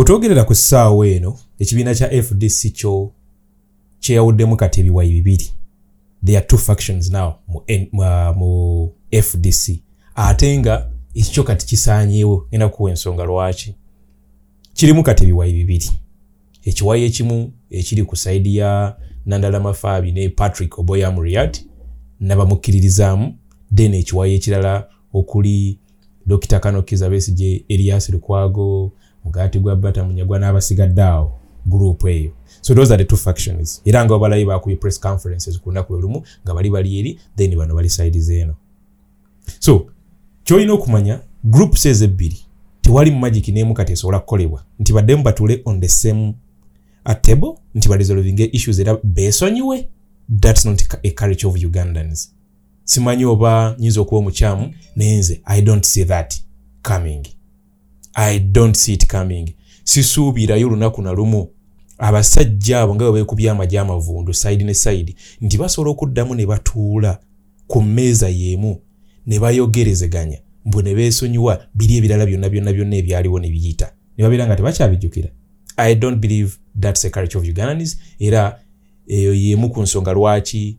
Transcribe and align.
bwetwogerera 0.00 0.44
ku 0.44 0.54
ssaawa 0.54 1.06
eno 1.08 1.38
ekibiina 1.58 1.94
kya 1.94 2.22
fdc 2.22 2.72
kyo 2.72 3.12
kyeyawuddemu 4.00 4.56
kati 4.56 4.80
ebiwayi 4.80 5.12
bibiri. 5.12 5.50
There 6.24 6.38
are 6.38 6.46
two 6.46 6.58
factions 6.58 7.10
now 7.10 7.34
mu, 7.48 7.62
N- 7.66 7.88
mu, 8.36 8.92
fdc 9.22 9.78
ate 10.14 10.58
nga 10.58 10.90
ekikyo 11.14 11.42
kati 11.44 11.66
kisaanyeewo 11.66 12.46
ngenda 12.48 12.68
kuwa 12.68 12.90
ensonga 12.90 13.24
lwaki? 13.24 13.74
Kirimu 14.74 15.02
kati 15.02 15.22
ebiwayi 15.24 15.52
bibiri. 15.52 15.90
Ekiwayi 16.64 17.04
ekimu 17.04 17.52
ekiri 17.70 18.04
ku 18.04 18.16
saidi 18.16 18.56
ya 18.56 18.96
nandala 19.26 19.60
mafaabi 19.60 20.12
ne 20.12 20.28
patrick 20.28 20.78
oboya 20.78 21.10
muriat 21.10 21.64
nabamukkiririzaamu. 22.20 23.34
Then 23.74 23.94
ekiwayi 23.94 24.34
ekirala 24.34 24.88
okuli 25.12 25.78
dokita 26.26 26.60
kanokiza 26.60 27.10
besigye 27.10 27.64
elias 27.68 28.08
lukwago 28.08 28.92
mugati 29.24 29.58
gwa 29.58 29.76
bata 29.76 30.04
munyagwa 30.04 30.38
n'abasigadde 30.38 31.02
awo 31.02 31.32
gurupu 31.66 32.08
eyo. 32.08 32.32
So 32.60 32.74
those 32.74 32.94
are 32.94 33.04
the 33.04 33.08
two 33.08 33.16
factions. 33.16 33.82
Era 33.84 34.04
nga 34.04 34.08
babalayo 34.08 34.46
bakubye 34.46 34.76
press 34.76 35.00
conferences 35.00 35.58
ku 35.60 35.70
lunaku 35.70 35.92
lwe 35.92 36.02
lumu 36.02 36.22
nga 36.44 36.54
bali 36.54 36.70
bali 36.70 36.98
eri 36.98 37.18
then 37.36 37.56
bano 37.56 37.74
bali 37.74 37.90
side 37.90 38.20
zeeno 38.20 38.54
so 39.58 39.86
kyolina 40.44 40.72
okumanya 40.72 41.20
groups 41.44 41.86
ezo 41.86 42.04
ebbiri 42.04 42.38
tewali 42.80 43.10
magic 43.10 43.48
n'emu 43.48 43.74
kati 43.74 43.92
esobola 43.92 44.18
kukolebwa 44.18 44.64
nti 44.78 44.92
baddemu 44.92 45.22
batule 45.22 45.62
on 45.64 45.80
the 45.80 45.88
same 45.88 46.34
a 47.04 47.14
table 47.14 47.54
nti 47.74 47.88
baresolvinge 47.88 48.44
issues 48.52 48.78
era 48.78 48.98
beesonyiwe. 49.04 49.88
Thats 50.40 50.64
not 50.64 50.80
a 51.02 51.10
courage 51.10 51.44
of 51.44 51.54
ugandans. 51.54 52.32
Simanyi 52.84 53.24
oba 53.24 53.76
nyinza 53.78 54.00
okuba 54.00 54.18
omukyamu 54.18 54.74
naye 54.96 55.16
nze 55.16 55.40
i 55.44 55.62
don't 55.62 55.86
see 55.86 56.04
that 56.04 56.34
coming 56.82 57.39
i 58.14 58.38
don't 58.40 58.76
see 58.76 58.92
it 58.94 59.06
coming. 59.06 59.54
Sisuubirayo 59.84 60.66
olunaku 60.66 61.02
na 61.02 61.12
lumu 61.12 61.48
abasajja 61.98 62.80
abo 62.80 62.94
nga 62.94 63.04
bwe 63.04 63.12
beekubya 63.12 63.52
amagye 63.52 63.78
amavundu 63.80 64.34
side 64.34 64.64
ne 64.64 64.74
side 64.74 65.14
nti 65.40 65.58
basobola 65.58 65.90
okuddamu 65.90 66.34
ne 66.34 66.46
batuula 66.46 67.18
ku 67.66 67.82
mmeeza 67.82 68.28
y'emu 68.28 68.80
ne 69.26 69.38
bayogerezeganya 69.38 70.38
mbwe 70.64 70.82
ne 70.82 70.94
beesonyiwa 70.94 71.66
biri 71.74 71.96
ebirala 71.96 72.26
byonna 72.26 72.48
byonna 72.48 72.72
byonna 72.72 72.96
ebyaliwo 72.96 73.38
ne 73.40 73.50
biyita. 73.50 73.92
Ne 74.18 74.24
babeera 74.24 74.46
nga 74.46 74.56
tebakyabijjukira. 74.56 75.28
I 75.76 75.94
don't 75.94 76.16
believe 76.20 76.52
thats 76.80 77.04
a 77.04 77.10
courage 77.10 77.38
of 77.38 77.44
ugandans 77.44 77.96
era 78.18 78.60
eyo 79.08 79.34
y'emu 79.34 79.70
ku 79.70 79.82
nsonga 79.82 80.12
lwaki 80.12 80.78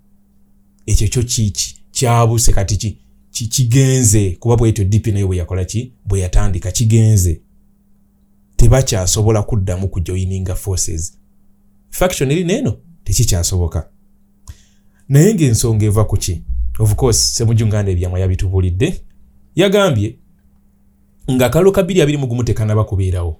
ekyo 0.85 1.07
kyo 1.07 1.23
kiki 1.23 1.75
kyabuse 1.91 2.51
kati 2.51 2.77
ki- 2.77 2.97
kigenze 3.31 4.31
kuba 4.39 4.57
bwetyo 4.57 4.85
dp 4.85 5.07
nayo 5.07 5.27
bwe 5.27 5.37
yakola 5.37 5.65
ki? 5.65 5.93
Bwe 6.05 6.19
yatandika 6.19 6.71
kigenze. 6.71 7.41
Tebakyasobola 8.55 9.43
kuddamu 9.43 9.87
kujoininga 9.87 10.55
forces. 10.55 11.17
Faction 11.89 12.31
eri 12.31 12.43
neeno 12.43 12.77
tekikyasoboka. 13.03 13.89
Naye 15.09 15.33
ngaensonga 15.33 15.85
eva 15.85 16.05
ku 16.05 16.17
ki? 16.17 16.41
Of 16.79 16.95
course 16.95 17.19
semujunganda 17.35 17.91
ebyamwa 17.91 18.19
yabitubulidde 18.19 19.01
yagambye 19.55 20.15
nga 21.31 21.45
akalulu 21.45 21.71
kabiri 21.71 22.01
abiri 22.01 22.17
mugumu 22.17 22.43
tekanaba 22.43 22.83
kubeerawo. 22.83 23.37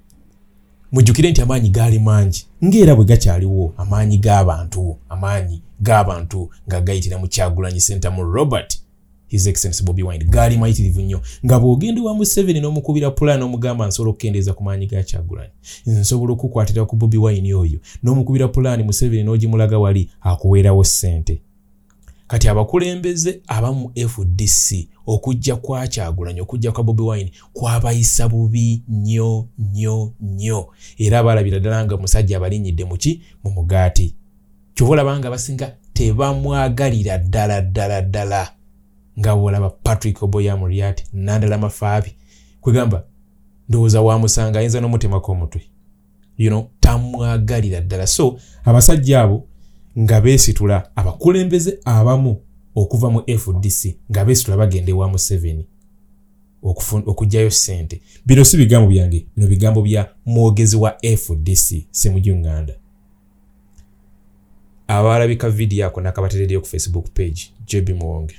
Mujjukire 0.92 1.32
nti 1.32 1.42
amaanyi 1.42 1.70
gaali 1.70 2.00
mangi 2.00 2.46
ngaera 2.64 2.96
bwe 2.96 3.06
gakyaliwo 3.06 3.74
amaanyi 3.78 4.18
g'abantu 4.18 4.98
amaanyi 5.10 5.62
g'abantu 5.82 6.50
nga 6.68 6.82
gayitira 6.82 7.18
mu 7.18 7.28
kyagulanyi 7.28 7.80
center 7.80 8.12
mu 8.12 8.24
robert 8.24 8.81
his 9.32 9.48
excellence 9.48 9.84
bobi 9.84 10.04
wine. 10.04 10.26
Gaali 10.26 10.58
mayitirivu 10.58 11.02
nnyo. 11.02 11.22
Nga 11.46 11.60
bw'ogenda 11.60 12.02
wa 12.02 12.14
museveni 12.14 12.60
n'omukubira 12.60 13.12
pulaani 13.12 13.40
n'omugamba 13.40 13.88
nsobola 13.88 14.10
okukendeeza 14.10 14.54
ku 14.54 14.64
maanyi 14.64 14.88
ga 14.88 15.04
kyagulanyi. 15.04 15.52
Nsobola 15.86 16.34
okukwatira 16.34 16.86
ku 16.86 16.96
bobi 16.96 17.18
wine 17.18 17.54
oyo. 17.54 17.80
N'omukubira 18.04 18.48
pulaani 18.48 18.84
museveni 18.84 19.24
n'ogimulaga 19.24 19.80
wali 19.80 20.10
akuweerawo 20.22 20.84
ssente. 20.84 21.42
Kati 22.28 22.48
abakulembeze 22.48 23.42
abamu 23.48 23.92
fdc 24.08 24.88
okujja 25.06 25.56
kwa 25.56 25.88
kyagulanyi 25.88 26.42
okujja 26.42 26.72
kwa 26.72 26.84
bobi 26.84 27.02
wine 27.02 27.32
kwabayisa 27.54 28.30
bubi 28.30 28.84
nnyo 28.88 29.48
nnyo 29.60 30.14
nnyo. 30.22 30.68
Era 30.98 31.24
balabira 31.24 31.60
ddala 31.60 31.86
nga 31.86 31.96
omusajja 31.96 32.38
abalinyidde 32.38 32.86
muki 32.86 33.22
mu 33.44 33.52
mugaati. 33.52 34.16
Kyova 34.74 34.92
olaba 34.92 35.20
nga 35.20 35.28
abasinga 35.28 35.76
tebamwagalira 35.94 37.18
ddala 37.18 37.62
ddala 37.62 38.02
ddala 38.02 38.61
nga 39.22 39.36
bwolaba 39.36 39.70
patrick 39.70 40.24
oboya 40.24 40.58
muriat 40.58 41.04
nandala 41.14 41.58
mafaabi 41.58 42.16
kwegamba 42.62 43.04
ndowooza 43.70 44.02
wamusanga 44.02 44.60
ayinza 44.60 44.82
n'omutemako 44.82 45.32
omutwe. 45.32 45.62
You 46.38 46.50
know, 46.50 46.70
tamwagalira 46.80 47.82
ddala. 47.82 48.08
So 48.08 48.40
abasajja 48.66 49.22
abo 49.22 49.48
nga 50.00 50.22
beesitula 50.22 50.96
abakulembeze 50.96 51.80
abamu 51.86 52.42
okuva 52.76 53.10
mu 53.10 53.22
fdc 53.38 53.96
nga 54.12 54.26
beesitula 54.26 54.58
bagenda 54.58 54.92
ewa 54.92 55.10
museveni 55.10 55.66
okugjayo 56.64 57.52
sente 57.52 58.02
bino 58.26 58.46
si 58.46 58.58
bigambo 58.58 58.90
byange 58.90 59.26
bino 59.36 59.48
bigambo 59.48 59.82
bya 59.82 60.10
mwogezi 60.26 60.76
wa 60.76 60.98
fdc 61.18 61.86
semujunganda 61.92 62.74
abalabika 64.88 65.50
vidiyo 65.50 65.88
ako 65.88 66.02
nakabatereddeyo 66.02 66.62
ku 66.62 66.68
facebook 66.68 67.10
page 67.14 67.54
jb 67.66 67.90
muwonge 67.90 68.36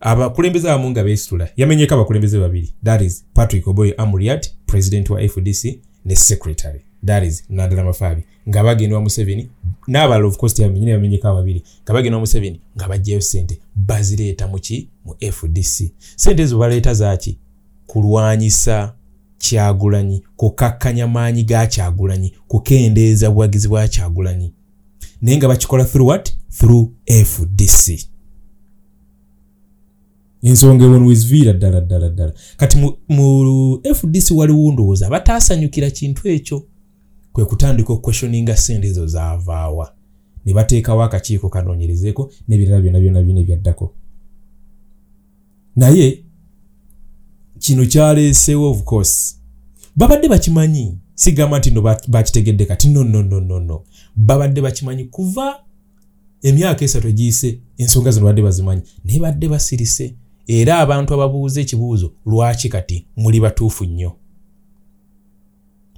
abakulembeze 0.00 0.70
abamu 0.70 0.90
nga 0.90 1.04
beesitula 1.04 1.48
yamenyeko 1.56 1.94
abakulembeze 1.94 2.38
babiri. 2.38 2.74
That 2.84 3.02
is 3.02 3.24
patrick 3.34 3.66
oboy 3.68 3.92
amuriat 3.96 4.50
president 4.66 5.10
wa 5.10 5.28
fdc 5.28 5.64
ne 6.04 6.16
secretary. 6.16 6.80
That 7.06 7.24
is 7.24 7.44
nandala 7.48 7.84
mafaabi 7.84 8.22
nga 8.48 8.64
bagenda 8.64 8.96
wa 8.96 9.02
museveni 9.02 9.48
n'abalala 9.88 10.26
of 10.26 10.36
course 10.36 10.54
teyamenyine 10.54 10.92
bamenyeko 10.92 11.28
ababiri. 11.28 11.62
Nga 11.84 11.92
bagenda 11.92 12.16
wa 12.16 12.20
museveni 12.20 12.60
nga 12.76 12.88
bajjayo 12.88 13.20
sente 13.20 13.60
bazireeta 13.76 14.48
muki 14.48 14.88
mu 15.04 15.14
fdc 15.32 15.90
sente 16.16 16.42
ezo 16.42 16.58
baleeta 16.58 16.94
zaki 16.94 17.38
kulwanyisa 17.86 18.94
kyagulanyi 19.38 20.22
kukakkanya 20.36 21.06
maanyi 21.06 21.44
ga 21.44 21.66
kyagulanyi 21.66 22.32
kukendeeza 22.48 23.30
buwagizi 23.30 23.68
bwa 23.68 23.88
kyagulanyi. 23.88 24.52
Naye 25.22 25.36
nga 25.36 25.48
bakikola 25.48 25.84
through 25.84 26.08
what? 26.08 26.32
Through 26.50 26.88
fdc 27.24 28.06
ensonga 30.42 30.84
ebonwizviira 30.84 31.52
ddala 31.52 31.80
ddala 31.80 32.08
ddala. 32.08 32.32
Kati 32.56 32.76
mu, 33.08 33.80
fdc 33.94 34.30
waliwo 34.30 34.72
ndowooza 34.72 35.10
bataasanyukira 35.10 35.90
kintu 35.90 36.28
ekyo 36.28 36.66
kwe 37.32 37.44
kutandika 37.44 37.92
okuquestioninga 37.92 38.56
sente 38.56 38.86
ezo 38.88 39.06
zaavaawa. 39.06 39.94
Ne 40.44 40.54
bateekawo 40.54 41.02
akakiiko 41.02 41.48
kanoonyerezeeko 41.48 42.32
n'ebirala 42.48 42.80
byonna 42.82 43.00
byonna 43.00 43.22
byonna 43.22 43.40
ebyaddako. 43.40 43.94
Naye 45.76 46.24
kino 47.58 47.86
kyaleesewo 47.86 48.70
of 48.70 48.82
course. 48.84 49.36
Babadde 49.96 50.28
bakimanyi 50.28 50.98
sigamba 51.14 51.58
nti 51.58 51.70
no 51.70 51.82
ba- 51.82 52.00
bakitegedde 52.08 52.64
kati 52.64 52.88
no 52.88 53.04
no 53.04 53.22
no 53.22 53.40
no 53.40 53.60
no 53.60 53.84
babadde 54.16 54.60
bakimanyi 54.60 55.04
kuva 55.04 55.54
emyaka 56.42 56.84
esatu 56.84 57.08
egiyise 57.08 57.60
ensonga 57.76 58.10
zino 58.10 58.26
badde 58.26 58.42
bazimanyi. 58.42 58.82
Naye 59.04 59.20
badde 59.20 59.48
basirise 59.48 60.14
era 60.58 60.78
abantu 60.78 61.14
ababuuza 61.14 61.60
ekibuuzo 61.60 62.12
lwaki 62.26 62.68
kati 62.68 63.06
muli 63.16 63.40
batuufu 63.40 63.84
nnyo? 63.84 64.12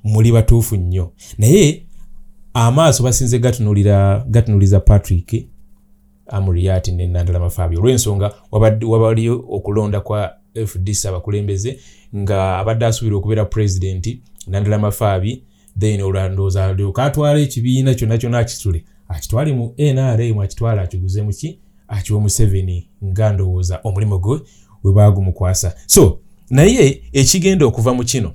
Muli 0.04 0.32
batuufu 0.32 0.76
nnyo. 0.76 1.12
Naye 1.38 1.82
amaaso 2.54 3.02
basinze 3.02 3.38
gatunulira 3.38 4.24
gatunuliza 4.28 4.80
patrick 4.80 5.46
amuriat 6.26 6.88
ne 6.88 7.06
nandala 7.06 7.40
mafaabi. 7.40 7.76
Olw'ensonga 7.76 8.34
wabaliyo 8.82 9.44
okulonda 9.50 10.00
kwa 10.00 10.32
fdc 10.66 11.06
abakulembeze 11.06 11.78
nga 12.16 12.58
abadde 12.58 12.86
asuubira 12.86 13.16
okubeera 13.16 13.44
pulezidenti 13.44 14.22
nandala 14.46 14.78
mafaabi 14.78 15.42
then 15.78 16.00
olwandooza 16.00 16.64
alyoka 16.64 17.04
atwala 17.04 17.40
ekibiina 17.40 17.94
kyonna 17.94 18.18
kyonna 18.18 18.38
akisule 18.38 18.84
akitwale 19.08 19.52
mu 19.52 19.74
nrm 19.78 20.38
akitwale 20.38 20.80
akiguze 20.80 21.22
muki 21.22 21.58
akiwa 21.92 22.20
museveni 22.20 22.88
nga 23.04 23.32
ndowooza 23.32 23.80
omulimu 23.84 24.18
gwe 24.18 24.40
we 24.84 24.92
bagumukwasa 24.92 25.74
so 25.86 26.18
naye 26.50 27.02
ekigenda 27.12 27.66
okuva 27.66 27.94
mu 27.94 28.04
kino 28.04 28.34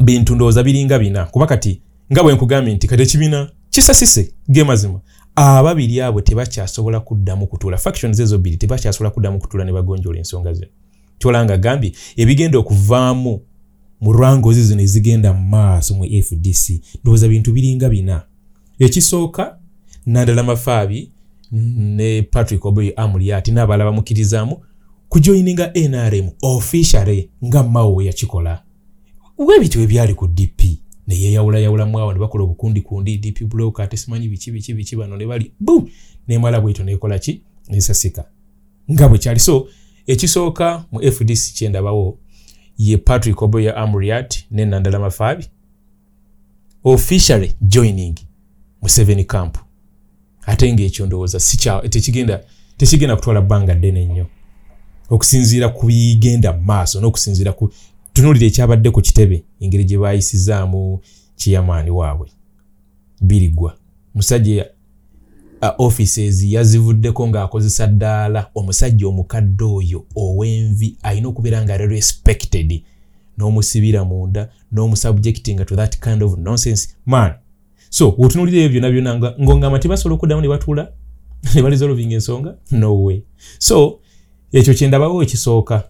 bintu 0.00 0.34
ndowooza 0.34 0.62
biringa 0.62 0.98
bina. 0.98 1.24
Kuba 1.24 1.46
kati 1.46 1.80
nga 2.12 2.22
bwe 2.22 2.34
nkugambye 2.34 2.74
nti 2.74 2.86
kati 2.86 3.02
ekibiina 3.02 3.50
kisasise 3.70 4.32
ge 4.48 4.64
mazima 4.64 5.00
ababiri 5.34 6.00
abo 6.00 6.20
tebakyasobola 6.20 7.00
kuddamu 7.00 7.46
kutuula. 7.46 7.76
Factions 7.76 8.20
ezo 8.20 8.38
bbiri 8.38 8.56
tebakyasobola 8.56 9.10
kuddamu 9.10 9.38
kutuula 9.38 9.64
ne 9.64 9.72
bagonjoola 9.72 10.18
ensonga 10.18 10.52
zino. 10.52 10.68
Kyolanga 11.18 11.56
gambye 11.56 11.92
ebigenda 12.16 12.58
okuvaamu 12.58 13.40
mu 14.00 14.12
lwangozi 14.12 14.64
zino 14.64 14.82
ezigenda 14.82 15.32
mu 15.32 15.48
maaso 15.48 15.94
mu 15.94 16.04
fdc 16.04 16.80
ndowooza 17.02 17.28
bintu 17.28 17.52
biringa 17.52 17.88
bina. 17.88 18.22
Ekisooka 18.78 19.58
nandala 20.06 20.42
mafaabi 20.42 21.13
ne 21.54 22.22
patrick 22.22 22.64
oboy 22.64 22.92
amuriat 22.96 23.48
n'abalala 23.48 23.84
bamukirizaamu 23.84 24.56
kujoyininga 25.08 25.72
nrm 25.74 26.30
officially 26.42 27.30
nga 27.44 27.62
mao 27.62 27.94
we 27.94 28.04
yakikola. 28.04 28.62
Webityo 29.38 29.82
ebyali 29.82 30.14
ku 30.14 30.26
dp 30.26 30.78
neyeyawulayawulamu 31.06 31.98
awo 31.98 32.12
ne 32.12 32.18
bakola 32.18 32.44
obukundikundi 32.44 33.18
dp 33.18 33.44
block 33.44 33.80
ate 33.80 33.96
simanyi 33.96 34.28
biki 34.28 34.50
biki 34.50 34.74
biki 34.74 34.96
bano 34.96 35.16
ne 35.16 35.26
bali 35.26 35.52
bu 35.60 35.88
nemala 36.28 36.60
bwetyo 36.60 36.84
nekola 36.84 37.18
ki? 37.18 37.40
Nesasika 37.68 38.24
nga 38.92 39.08
bwe 39.08 39.18
kyali 39.18 39.40
so 39.40 39.68
ekisooka 40.06 40.84
mu 40.92 41.00
fdc 41.12 41.54
kyendabawo 41.54 42.18
ye 42.78 42.96
patrick 42.96 43.42
oboya 43.42 43.76
amriat 43.76 44.44
nenandala 44.50 44.98
mafaabi 44.98 45.46
officially 46.84 47.54
joining 47.60 48.14
mu 48.82 48.88
seven 48.88 49.24
camp 49.24 49.63
ate 50.46 50.72
ngaekyo 50.72 51.06
ndowooza 51.06 51.38
tekigenda 52.78 53.16
kutwala 53.16 53.40
bbanga 53.40 53.74
ddene 53.74 54.04
nnyo. 54.04 54.26
Okusinziira 55.10 55.68
ku 55.68 55.86
bigenda 55.86 56.52
mu 56.52 56.62
maaso 56.64 57.00
n'okusinziira 57.00 57.52
ku 57.52 57.72
tunulira 58.12 58.46
ekyabadde 58.46 58.90
ku 58.90 59.00
kitebe 59.00 59.44
engeri 59.60 59.84
gye 59.84 59.98
bayisizaamu 59.98 61.00
kiyamaani 61.36 61.90
waabwe 61.90 62.28
birigwa 63.20 63.76
musajja 64.14 64.66
offices 65.78 66.42
yazivuddeko 66.42 67.28
ng'akozesa 67.28 67.86
ddaala 67.86 68.50
omusajja 68.54 69.08
omukadde 69.08 69.64
oyo 69.64 70.04
ow'envi 70.16 70.96
alina 71.02 71.28
okubeera 71.28 71.62
nga 71.62 71.74
ali 71.74 71.86
respected 71.86 72.82
n'omusibira 73.38 74.04
munda 74.04 74.48
n'omusubjectinga 74.72 75.64
to 75.64 75.76
that 75.76 75.98
kind 75.98 76.22
of 76.22 76.38
nonsense. 76.38 76.88
Man 77.06 77.32
so 77.94 78.14
wotunulira 78.18 78.62
ebyo 78.62 78.80
byonna 78.80 78.90
byonna 78.90 79.34
ngongamba 79.40 79.78
tebasobola 79.78 80.14
okuddamu 80.14 80.42
ne 80.42 80.48
batuula 80.48 80.92
ne 81.54 81.62
balisolvinga 81.62 82.14
ensonga? 82.14 82.56
No 82.70 83.04
way. 83.04 83.22
So 83.58 84.00
ekyo 84.52 84.74
kyendabawo 84.74 85.22
ekisooka 85.22 85.84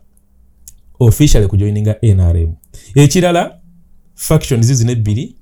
officially 1.01 1.47
kujoininga 1.47 1.97
nrm 2.03 2.53
ekirala 2.95 3.61
factions 4.15 4.73
zino 4.73 4.93
ebbiri 4.93 5.37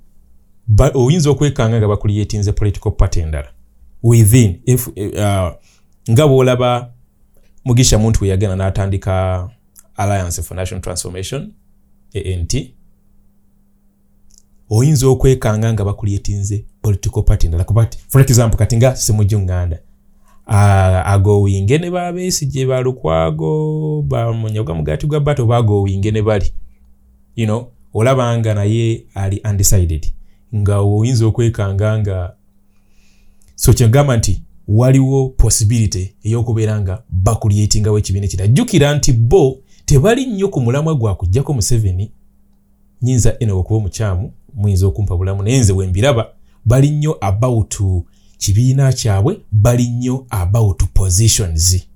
oyinza 0.95 1.31
okwekanga 1.31 1.79
nga 1.79 1.89
bakuliyetinze 1.89 2.53
political 2.53 2.93
party 2.93 3.21
endala. 3.21 3.49
Within 4.03 4.61
if, 4.67 4.89
uh, 4.89 5.51
nga 6.11 6.27
bwolaba 6.27 6.93
mugisha 7.65 7.99
muntu 7.99 8.25
weyagenda 8.25 8.57
n'atandika 8.57 9.49
alliance 9.97 10.43
for 10.43 10.57
national 10.57 10.83
transformation 10.83 11.53
ant 12.15 12.55
oyinza 14.71 15.09
okwekanga 15.09 15.73
nga 15.73 15.85
bakuliyetinze 15.85 16.65
political 16.83 17.23
party 17.23 17.47
endala 17.47 17.65
kubati 17.65 17.99
for 18.09 18.21
example 18.21 18.59
kati 18.59 18.77
nga 18.77 18.97
semujunganda 18.97 19.79
agowinge 21.05 21.79
ne 21.79 21.91
babesije 21.91 22.67
balukwago 22.67 24.03
bamunyoga 24.03 24.75
mugati 24.75 25.07
gwa 25.07 25.21
bato 25.21 25.47
bagowinge 25.47 26.11
ne 26.11 26.23
bali. 26.23 26.53
You 27.37 27.47
know 27.47 27.67
olabanga 27.95 28.55
naye 28.55 29.05
ali 29.15 29.41
undecided 29.51 30.13
nga 30.55 30.79
oyinza 30.81 31.27
okwekanga 31.27 31.99
nga 31.99 32.35
so 33.55 33.73
kyagamba 33.73 34.17
nti 34.17 34.43
waliwo 34.69 35.29
possibility 35.29 36.15
ey'okubeera 36.25 36.81
nga 36.81 37.03
bakulietingawo 37.11 37.99
ekibiina 37.99 38.27
ekira 38.27 38.47
jjukira 38.47 38.95
nti 38.95 39.13
bo 39.13 39.59
tebali 39.85 40.27
nnyo 40.27 40.49
ku 40.49 40.61
mulamwa 40.61 40.95
gwakujjako 40.95 41.55
museveni 41.55 42.11
nyinza 43.03 43.37
eno 43.41 43.59
okuba 43.59 43.77
omukyamu 43.77 44.33
muyinza 44.55 44.87
okumpa 44.87 45.17
bulamu 45.17 45.43
naye 45.43 45.59
nze 45.59 45.73
wembiraba 45.73 46.29
bali 46.65 46.91
nnyo 46.91 47.17
about 47.21 47.83
kibiina 48.39 48.93
kyabwe 48.93 49.41
bali 49.53 49.89
nnyo 49.89 50.27
about 50.31 50.85
positions. 50.95 51.87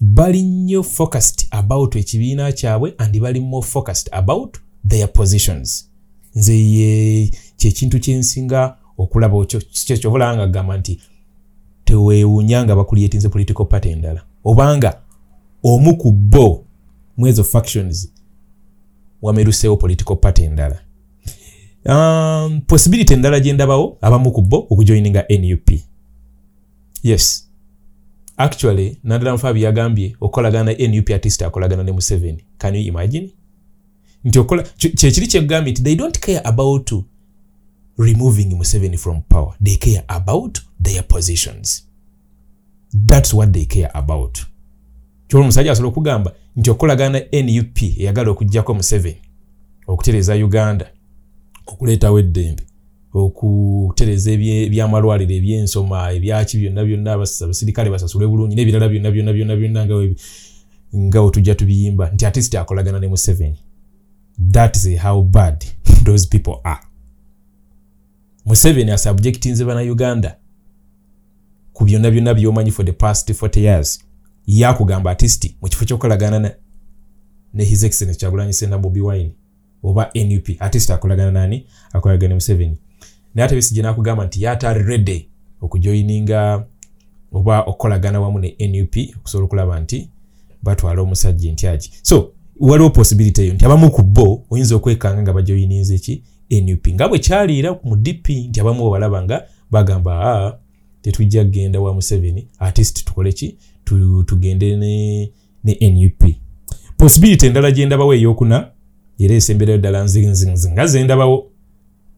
Bali 0.00 0.42
nnyo 0.42 0.82
focused 0.82 1.46
about 1.50 1.96
ekibiina 1.96 2.52
kyabwe 2.52 2.94
and 2.98 3.20
bali 3.20 3.40
more 3.40 3.66
focused 3.66 4.08
about 4.12 4.58
their 4.88 5.12
positions. 5.12 5.90
Nze 6.34 6.58
ye 6.58 7.30
kyekintu 7.56 8.00
kyensinga 8.00 8.76
okulaba 8.98 9.46
kyekyobalanga 9.86 10.46
gamba 10.46 10.78
nti 10.78 11.00
tewewunya 11.84 12.64
nga 12.64 12.76
bakulietinze 12.76 13.28
political 13.28 13.64
party 13.66 13.88
endala. 13.88 14.22
Obanga 14.44 15.00
omu 15.62 15.96
ku 15.96 16.12
bo 16.12 16.64
mwezo 17.16 17.44
factions 17.44 18.12
wameruseewo 19.22 19.76
political 19.76 20.16
party 20.16 20.44
endala 20.44 20.78
um, 21.84 22.60
possibility 22.60 23.14
endala 23.14 23.40
gyendabawo 23.40 23.98
abamu 24.00 24.32
ku 24.32 24.42
bo 24.42 24.66
okujoininga 24.70 25.24
nup 25.28 25.70
yes. 27.02 27.46
Actually 28.36 28.98
nandala 29.04 29.32
mufabi 29.32 29.62
yagambye 29.62 30.16
okolagana 30.20 30.72
na 30.72 30.88
nup 30.88 31.10
artist 31.10 31.42
akolagana 31.42 31.82
ne 31.82 31.92
museveni 31.92 32.44
can 32.58 32.74
you 32.74 32.82
imagine? 32.82 33.30
Nti 34.24 34.38
okola 34.38 34.62
kyekiri 34.76 35.26
kyegambye 35.26 35.72
nti 35.72 35.82
they 35.82 35.96
don't 35.96 36.18
care 36.18 36.40
about 36.44 36.92
removing 37.98 38.54
museveni 38.54 38.96
from 38.96 39.22
power. 39.22 39.54
They 39.64 39.76
care 39.76 40.04
about 40.08 40.60
their 40.82 41.02
positions. 41.02 41.86
Thats 43.06 43.34
what 43.34 43.52
they 43.52 43.64
care 43.64 43.90
about. 43.94 44.38
Kyolwa 45.28 45.44
omusajja 45.44 45.72
asobola 45.72 45.88
okugamba 45.88 46.32
nti 46.56 46.70
okolagana 46.70 47.20
na 47.32 47.42
nup 47.42 47.82
eyagala 47.82 48.30
okugjako 48.30 48.74
museveni 48.74 49.20
okutereza 49.86 50.34
uganda 50.34 50.90
okuleetawo 51.72 52.18
eddembe 52.18 52.62
okutereza 53.14 54.30
ebyamalwaliro 54.32 55.34
ebyensoma 55.34 56.12
ebyaki 56.16 56.54
byonna 56.60 56.84
byonna 56.84 57.12
abasirikale 57.12 57.90
basasule 57.90 58.26
bulungi 58.26 58.54
nebirala 58.54 58.88
byonna 58.88 59.10
byonna 59.10 59.32
byonna 59.32 59.56
byonna 59.56 59.82
nga 60.96 61.22
wetujja 61.22 61.54
tubiyimba. 61.54 62.10
Nti 62.10 62.26
atisiti 62.26 62.56
akolagana 62.56 63.00
ne 63.00 63.08
museveni. 63.08 63.58
That 64.52 64.76
is 64.76 64.98
how 64.98 65.22
bad 65.22 65.64
those 66.04 66.28
people 66.28 66.60
are. 66.64 66.80
Museveni 68.44 68.90
asubjectinze 68.90 69.64
banauganda 69.64 70.36
ku 71.72 71.84
byonna 71.84 72.10
byonna 72.10 72.34
byomanyi 72.34 72.70
for 72.70 72.84
the 72.86 72.92
past 72.92 73.30
40 73.30 73.60
years 73.60 74.00
yakugamba 74.46 75.10
atisiti 75.10 75.56
mu 75.62 75.68
kifo 75.68 75.84
kyokolagana 75.84 76.54
ne 77.54 77.64
his 77.64 77.82
excellence 77.82 78.20
kyagulanyi 78.20 78.52
sena 78.52 78.78
bobi 78.78 79.00
wine 79.00 79.32
oba 79.82 80.10
nup 80.14 80.48
artist 80.58 80.90
akolagana 80.90 81.30
nani? 81.30 81.66
Akolagana 81.92 82.34
museveni. 82.34 82.76
Naye 83.34 83.46
ate 83.46 83.54
besigye 83.54 83.82
nakugamba 83.82 84.24
nti 84.24 84.42
yatali 84.42 84.82
redde 84.82 85.26
okujoininga 85.60 86.64
oba 87.32 87.60
okukolagana 87.62 88.20
wamu 88.20 88.38
ne 88.38 88.56
nup 88.68 88.96
okusobola 89.16 89.44
okulaba 89.44 89.80
nti 89.80 90.08
batwala 90.62 91.02
omusajja 91.02 91.48
entyaki 91.48 91.92
so 92.02 92.32
waliwo 92.60 92.90
possibility 92.90 93.42
eyo 93.42 93.54
nti 93.54 93.64
abamu 93.64 93.90
ku 93.90 94.02
bo 94.02 94.44
oyinza 94.50 94.76
okwekanga 94.76 95.22
nga 95.22 95.32
bajoininze 95.32 95.98
ki? 95.98 96.22
Nup 96.50 96.88
nga 96.88 97.08
bwe 97.08 97.18
kyaliira 97.18 97.78
mu 97.84 97.96
dp 97.96 98.28
nti 98.28 98.60
abamu 98.60 98.86
obalaba 98.86 99.22
nga 99.22 99.46
bagamba 99.70 100.12
a 100.20 100.58
tetujja 101.02 101.44
kgenda 101.44 101.80
wa 101.80 101.94
museveni 101.94 102.48
artist 102.58 103.04
tukole 103.04 103.32
ki? 103.32 103.56
Tugende 104.26 104.76
ne 104.76 105.90
nup 105.90 106.34
possibility 106.96 107.46
endala 107.46 107.70
gyendabawo 107.70 108.14
eyokuna 108.14 108.70
era 109.20 109.34
esemberayo 109.34 109.78
ddala 109.78 110.04
nzinzinzi 110.04 110.70
nga 110.70 110.86
zendabawo 110.86 111.38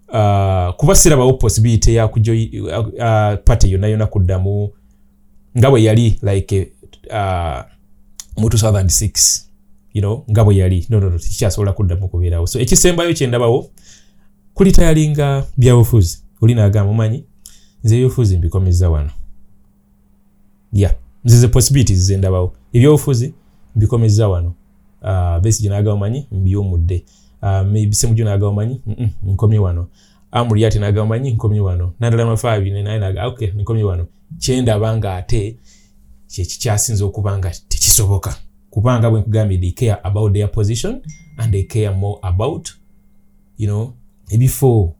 uh, 0.08 0.74
kuba 0.76 0.94
sirabawo 0.94 1.32
possibility 1.32 1.94
yakujo 1.94 2.32
uh, 2.32 3.38
party 3.44 3.72
yonna 3.72 3.86
yonna 3.86 4.06
kuddamu 4.06 4.70
nga 5.58 5.70
bwe 5.70 5.82
yali 5.82 6.18
like 6.22 6.72
uh, 7.10 7.60
mu 8.36 8.48
2006 8.48 9.52
you 9.94 10.00
know, 10.00 10.24
nga 10.30 10.44
bwe 10.44 10.56
yali. 10.56 10.86
Nonono 10.90 11.18
tikikyasobola 11.18 11.72
kuddamu 11.72 12.08
kubeerawo. 12.08 12.46
So 12.46 12.60
ekisembayo 12.60 13.14
kyendabawo 13.14 13.70
kulitayalinga 14.54 15.46
byabufuzi 15.56 16.22
oli 16.40 16.54
nagamba 16.54 16.92
mumanyi 16.92 17.24
nze 17.84 17.96
ebyobufuzi 17.96 18.36
mbikomeza 18.36 18.90
wano. 18.90 19.10
Ya 20.72 20.94
nze 21.24 21.36
ze 21.36 21.48
possibilities 21.48 21.98
zendabawo. 22.00 22.52
Ebyobufuzi 22.72 23.34
mbikomeza 23.76 24.28
wano 24.28 24.54
uh, 25.02 25.38
besige 25.42 25.68
nagamba 25.68 25.96
manyi 25.96 26.26
mbyomudde 26.32 27.04
uh, 27.42 27.62
bisemujo 27.62 28.24
nagamba 28.24 28.52
manyi 28.52 28.80
nkomye 29.22 29.58
wano. 29.58 29.88
Amuli 30.30 30.64
ate 30.64 30.78
nagamba 30.78 31.06
manyi 31.06 31.30
nkomye 31.30 31.60
wano. 31.60 31.92
Nandala 32.00 32.26
mafaabi 32.26 32.70
naye 32.70 32.98
naga 32.98 33.26
okay 33.26 33.48
nkomye 33.48 33.82
wano. 33.82 34.06
Kyendaba 34.38 34.96
nga 34.96 35.16
ate 35.16 35.56
kyekikyasinza 36.28 37.04
okuba 37.04 37.38
nga 37.38 37.50
tekisoboka. 37.50 38.36
Kubanga 38.70 39.10
bwe 39.10 39.20
nkugambye 39.20 39.58
they 39.58 39.70
care 39.70 39.98
about 40.02 40.32
their 40.32 40.50
position 40.50 41.00
and 41.38 41.52
they 41.52 41.62
care 41.62 41.94
more 41.94 42.18
about 42.22 42.70
you 43.58 43.66
know 43.66 43.92
ebifo 44.30 44.94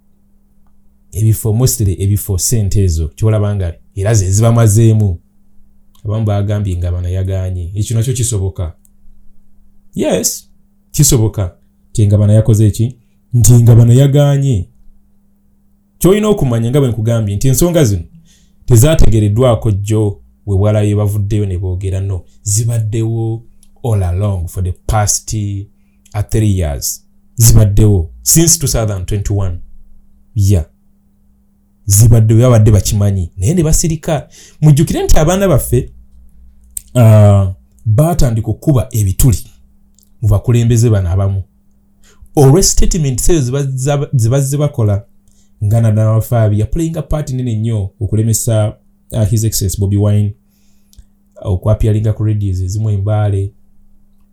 ebifo 1.13 1.53
mostly 1.53 2.03
ebifo 2.03 2.39
sente 2.39 2.85
ezo. 2.85 3.09
Kyolaba 3.09 3.55
nga 3.55 3.75
era 3.95 4.15
ze 4.15 4.31
zibamazeemu 4.31 5.19
abamu 6.05 6.27
bagambye 6.27 6.77
nga 6.77 6.93
banayaganye 6.93 7.73
ekyo 7.75 7.97
nakyo 7.97 8.15
kisoboka 8.15 8.75
yes. 9.95 10.49
Kisoboka. 10.91 11.55
Ti 11.93 12.07
nga 12.07 12.19
bana 12.19 12.33
yakoze 12.33 12.67
eki? 12.67 12.97
Nti 13.33 13.53
nga 13.53 13.75
bano 13.75 13.93
yaganye. 13.93 14.69
Kyolina 15.99 16.29
okumanya 16.29 16.71
nga 16.71 16.81
bwe 16.81 16.89
nkugambye 16.89 17.37
nti 17.37 17.49
ensonga 17.49 17.85
zino 17.85 18.03
tezategereddwako 18.67 19.71
jjo 19.71 20.21
we 20.47 20.57
bwalayo 20.57 20.97
bavuddeyo 20.97 21.47
ne 21.47 21.59
boogera 21.59 22.01
no. 22.01 22.25
Zibaddewo 22.43 23.43
all 23.85 24.03
along 24.03 24.49
for 24.49 24.65
the 24.65 24.73
past 24.73 25.35
uh, 26.15 26.21
three 26.31 26.59
years. 26.59 27.05
Zibaddewo 27.37 28.11
since 28.23 28.67
2021 28.67 29.57
ya 30.35 30.65
zibaddewo 31.85 32.41
babadde 32.41 32.71
bakimanyi. 32.71 33.31
Naye 33.37 33.55
ne 33.55 33.63
basirika. 33.63 34.29
Mujjukire 34.61 35.03
nti 35.03 35.19
abaana 35.19 35.49
baffe 35.49 35.91
uh, 36.95 37.49
batandika 37.85 38.51
okukuba 38.51 38.89
ebituli 38.91 39.52
mu 40.23 40.29
bakulembeze 40.29 40.91
bano 40.91 41.11
abamu. 41.11 41.43
Olwestatement 42.37 43.21
seyo 43.21 43.41
zibazze 44.13 44.57
bakola 44.57 45.07
nga 45.65 45.81
nadawafaabi 45.81 46.61
yapulayinga 46.61 47.03
paati 47.03 47.35
nene 47.35 47.57
nnyo 47.57 47.91
okulemesa 48.01 48.77
uh, 49.13 49.25
his 49.25 49.45
excess 49.45 49.81
bobby 49.81 49.97
wine 49.97 50.35
okwapyalinga 51.43 52.13
ku 52.13 52.25
radios 52.25 52.61
ezimu 52.61 52.91
embaale. 52.91 53.53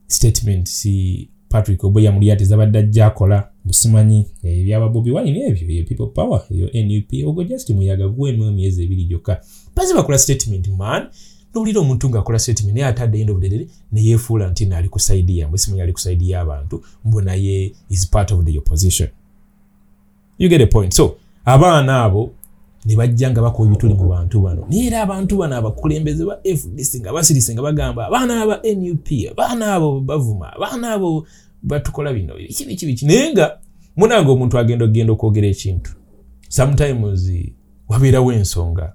Statement 0.08 0.68
si 0.68 1.30
patrick 1.50 1.84
oboya 1.84 2.12
muli 2.12 2.32
ati 2.32 2.46
zabadde 2.46 2.80
ajja 2.80 3.06
akola 3.06 3.50
busimanyi 3.66 4.26
ebyaba 4.44 4.90
bobi 4.90 5.12
wine 5.12 5.40
ebyo 5.48 5.70
ye 5.70 5.84
people 5.84 6.08
power 6.08 6.42
eyo 6.52 6.70
nup 6.84 7.28
ogwo 7.28 7.44
just 7.44 7.70
muyaga 7.70 8.08
gwemu 8.08 8.44
emyezi 8.44 8.84
ebiri 8.84 9.04
gyokka. 9.04 9.42
Bazi 9.76 9.94
bakola 9.94 10.18
statement 10.18 10.68
man 10.68 11.08
nowulira 11.56 11.82
omuntu 11.82 12.10
ngaakola 12.10 12.40
statement 12.40 12.74
naye 12.74 12.86
atadde 12.86 13.22
end 13.22 13.30
of 13.30 13.40
the 13.40 13.50
day 13.50 13.68
neyefuula 13.92 14.50
nti 14.50 14.66
naali 14.66 14.90
ku 14.90 15.00
saidi 15.00 15.40
yambwe 15.40 15.58
simanyi 15.58 15.82
ali 15.82 15.94
ku 15.94 16.00
saidi 16.00 16.32
y'abantu 16.32 16.84
mbu 17.06 17.22
naye 17.22 17.74
is 17.90 18.10
part 18.10 18.32
of 18.32 18.46
the 18.46 18.58
opposition. 18.58 19.10
You 20.38 20.50
get 20.50 20.62
a 20.62 20.68
point. 20.68 20.94
So 20.94 21.16
abaana 21.46 22.04
abo 22.04 22.32
ne 22.86 22.96
bajja 22.96 23.32
nga 23.32 23.42
bakuba 23.42 23.70
ebituli 23.70 23.94
mu 23.94 24.10
bantu 24.10 24.42
bano. 24.42 24.66
Naye 24.70 24.86
era 24.86 25.02
abantu 25.02 25.38
bano 25.38 25.56
abakulembeze 25.56 26.26
ba 26.26 26.40
fdc 26.44 27.02
nga 27.02 27.14
basirise 27.14 27.54
nga 27.54 27.62
bagamba 27.62 28.08
abaana 28.08 28.42
aba 28.42 28.62
nup 28.76 29.08
abaana 29.32 29.74
abo 29.74 30.00
bavuma 30.00 30.54
abaana 30.54 30.94
abo 30.94 31.28
batukola 31.64 32.14
bino 32.14 32.36
biki 32.36 32.66
biki 32.66 32.86
biki 32.86 33.06
naye 33.06 33.34
nga 33.34 33.58
munanga 33.98 34.32
omuntu 34.32 34.58
agenda 34.60 34.86
okgenda 34.86 35.14
okwogera 35.14 35.48
ekintu 35.48 35.92
sometimes 36.50 37.32
wabeerawo 37.88 38.34
ensonga. 38.34 38.94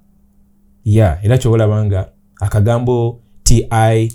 Ya 0.84 1.18
era 1.22 1.38
kyobalaba 1.38 1.84
nga 1.84 2.08
akagambo 2.40 3.20
time 3.44 4.10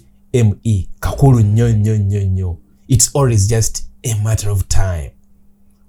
kakulu 1.00 1.40
nnyo 1.40 1.70
nnyo 1.74 1.98
nnyo 1.98 2.24
nnyo. 2.24 2.58
Its 2.88 3.16
always 3.16 3.48
just 3.48 3.84
a 4.04 4.16
matter 4.24 4.50
of 4.50 4.68
time. 4.68 5.12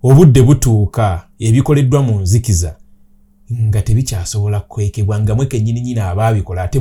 Obudde 0.02 0.42
butuuka 0.42 1.26
ebikoleddwa 1.38 2.02
mu 2.02 2.20
nzikiza 2.20 2.76
nga 3.52 3.82
tebikyasobola 3.82 4.60
kwekebwa 4.60 5.20
nga 5.20 5.34
mwe 5.34 5.46
kenyininyini 5.46 6.00
abaabikola 6.00 6.62
ate 6.62 6.78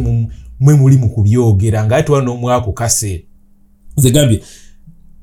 mwe 0.59 0.75
muli 0.75 0.97
mu 0.97 1.09
kubyogera 1.09 1.85
nga 1.85 1.95
ate 1.95 2.11
wan'omwaku 2.11 2.73
kase 2.73 3.25
zegambye 3.95 4.43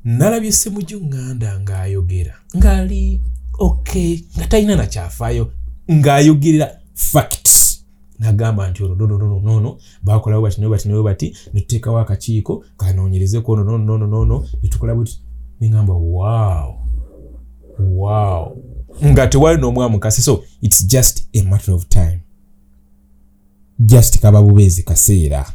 nalabye 0.04 0.52
semuju 0.52 1.00
ŋŋanda 1.00 1.60
ng'ayogera 1.60 2.34
ng'ali 2.56 3.20
ok 3.58 4.24
nga 4.36 4.46
talina 4.46 4.76
nakyafaayo 4.76 5.52
ng'ayogerera 5.90 6.68
facts 6.94 7.75
nagamba 8.18 8.70
nti 8.70 8.84
ono 8.84 8.94
nonononono 8.94 9.76
bakolawo 10.02 10.42
bati 10.42 10.60
nawe 10.60 10.70
bati 10.70 10.88
nawe 10.88 11.02
bati 11.02 11.36
netuteekawo 11.52 11.98
akakiiko 11.98 12.64
kanoonyerezeko 12.76 13.52
ono 13.52 13.64
nonononono 13.64 14.46
netukola 14.62 14.94
buti 14.94 15.20
neŋamba 15.60 15.94
wow 15.94 16.86
wow. 17.78 18.56
Nga 19.04 19.26
tewali 19.26 19.60
n'omwamu 19.60 19.98
kase 19.98 20.22
so 20.22 20.44
its 20.62 20.86
just 20.86 21.28
a 21.34 21.42
matter 21.42 21.74
of 21.74 21.88
time. 21.88 22.20
Just 23.78 24.20
kaba 24.20 24.42
bubeezi 24.42 24.82
kaseera. 24.82 25.52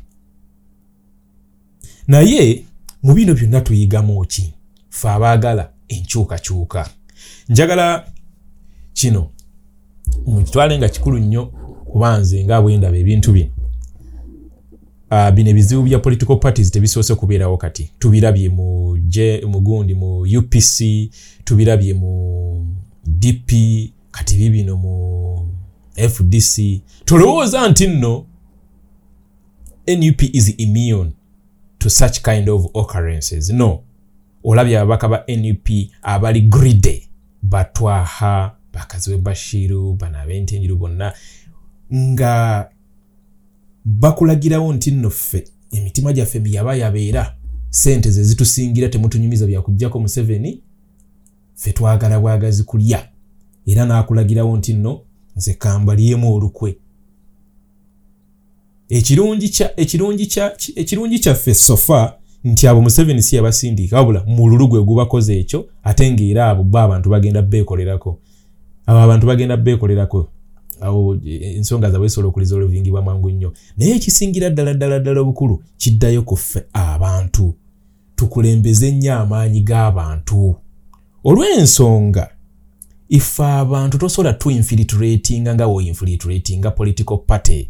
Naye 2.08 2.65
mu 3.03 3.13
bino 3.13 3.34
byonna 3.34 3.62
tuyigamu 3.62 4.25
ki? 4.25 4.53
Fe 4.89 5.10
abaagala 5.10 5.72
enkyukakyuka. 5.88 6.89
Njagala 7.50 8.12
kino 8.94 9.30
mukitwale 10.25 10.77
nga 10.77 10.89
kikulu 10.89 11.20
nnyo 11.20 11.53
kuba 11.91 12.17
nze 12.17 12.43
nga 12.43 12.62
bwendaba 12.62 12.98
ebintu 12.98 13.31
bino. 13.31 13.50
Uh, 15.12 15.29
bino 15.29 15.50
ebizibu 15.50 15.83
bya 15.83 16.00
political 16.00 16.38
parties 16.39 16.71
tebisoose 16.71 17.15
kubeerawo 17.15 17.57
kati. 17.57 17.91
Tubirabye 18.00 18.50
mu 18.50 18.98
mugundi 19.48 19.93
mu 19.93 20.21
upc 20.21 20.81
tubirabye 21.43 21.93
mu 21.93 22.65
dp 23.05 23.51
kati 24.12 24.36
bibino 24.36 24.77
mu 24.77 25.48
fdc 25.95 26.81
tolowooza 27.05 27.69
nti 27.69 27.88
nno 27.88 28.25
nup 29.88 30.21
is 30.21 30.53
immune 30.57 31.12
to 31.77 31.89
such 31.89 32.21
kind 32.21 32.50
of 32.50 32.65
occurrences. 32.74 33.50
No. 33.50 33.83
Olabye 34.43 34.79
ababaka 34.79 35.07
ba 35.07 35.24
nup 35.27 35.69
abali 36.01 36.41
gride 36.41 37.10
batwaha 37.43 38.55
bakazi 38.74 39.12
we 39.12 39.17
bashiru 39.17 39.93
bano 39.93 40.19
abentenjiru 40.19 40.77
bonna 40.77 41.13
nga 41.93 42.69
bakulagirawo 43.86 44.74
nti 44.74 44.91
nno 44.91 45.10
ffe 45.10 45.43
emitima 45.71 46.13
gyaffe 46.13 46.39
miyaba 46.39 46.75
yabeera 46.75 47.36
sente 47.69 48.12
ze 48.12 48.24
zitusingira 48.24 48.89
temutunyumiza 48.89 49.48
byakugjako 49.48 50.00
museveni 50.00 50.62
ffe 51.55 51.74
twagala 51.74 52.19
bwagazi 52.19 52.63
kulya. 52.63 53.07
Era 53.65 53.86
n'akulagirawo 53.86 54.57
nti 54.57 54.74
nno 54.74 55.01
nze 55.36 55.53
kambalyemu 55.53 56.36
olukwe. 56.36 56.77
Ekirungi 58.89 59.50
kyaffe 61.19 61.53
sofa 61.53 62.13
nti 62.43 62.67
abo 62.67 62.81
museveni 62.81 63.24
si 63.24 63.36
yabasindiika 63.36 63.98
wabula 63.98 64.24
mululu 64.25 64.67
gwe 64.67 64.83
gubakoze 64.83 65.39
ekyo 65.39 65.69
ate 65.83 66.12
ngaera 66.12 66.50
abo 66.50 66.63
bo 66.63 66.79
abantu 66.79 67.10
bagenda 67.10 67.41
beekolerako. 67.41 68.19
Abo 68.86 69.00
abantu 69.00 69.27
bagenda 69.27 69.57
beekolerako 69.57 70.29
awo 70.81 71.17
ensonga 71.23 71.91
zaabwe 71.91 72.07
zisobola 72.07 72.29
okulizolvingibwa 72.29 73.01
mangu 73.01 73.29
nnyo. 73.29 73.53
Naye 73.77 73.95
ekisingira 73.95 74.50
ddala 74.50 74.73
ddala 74.73 75.00
ddala 75.00 75.21
obukulu 75.21 75.63
kiddayo 75.77 76.21
ku 76.21 76.38
ffe 76.38 76.63
abantu. 76.73 77.53
Tukulembeze 78.15 78.91
nnyo 78.91 79.13
amaanyi 79.13 79.61
g'abantu. 79.61 80.55
Olw'ensonga 81.23 82.29
ife 83.09 83.43
abantu 83.43 83.97
tosobola 83.97 84.33
tuinfiltratinga 84.33 85.55
nga 85.55 85.67
woinfiltratinga 85.67 86.71
political 86.71 87.17
party 87.17 87.69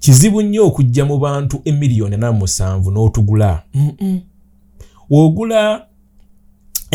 kizibu 0.00 0.42
nnyo 0.42 0.66
okujja 0.66 1.04
mu 1.04 1.18
bantu 1.18 1.60
emiliyoni 1.64 2.14
ana 2.14 2.32
musanvu 2.32 2.90
n'otugula. 2.90 3.62
Wogula 5.10 5.86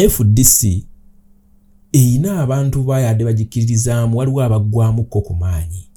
fdc 0.10 0.84
eyina 1.94 2.42
abantu 2.42 2.84
bayadde 2.84 3.26
bagikkiririzaamu 3.26 4.18
waliwo 4.18 4.44
abaggwamukko 4.44 5.22
ku 5.22 5.34
maanyi. 5.36 5.88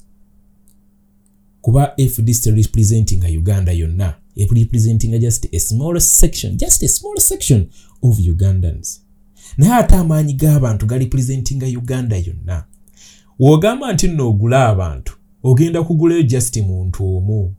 Kuba 1.61 1.93
fdc 2.09 2.45
representinga 2.45 3.27
uganda 3.27 3.71
yonna. 3.71 4.13
Erepresentinga 4.35 5.17
just 5.19 5.53
a 5.53 5.59
small 5.59 5.99
section 5.99 6.57
just 6.57 6.83
a 6.83 6.87
small 6.87 7.17
section 7.17 7.67
of 8.01 8.19
ugandans. 8.19 9.01
Naye 9.57 9.73
ate 9.73 9.95
amaanyi 9.95 10.33
g'abantu 10.33 10.85
garepresentinga 10.85 11.65
uganda 11.65 12.17
yonna. 12.17 12.65
Wogamba 13.39 13.93
nti 13.93 14.07
nno 14.07 14.29
ogula 14.29 14.67
abantu 14.67 15.13
ogenda 15.43 15.83
kugulayo 15.83 16.23
just 16.23 16.57
muntu 16.57 17.17
omu 17.17 17.55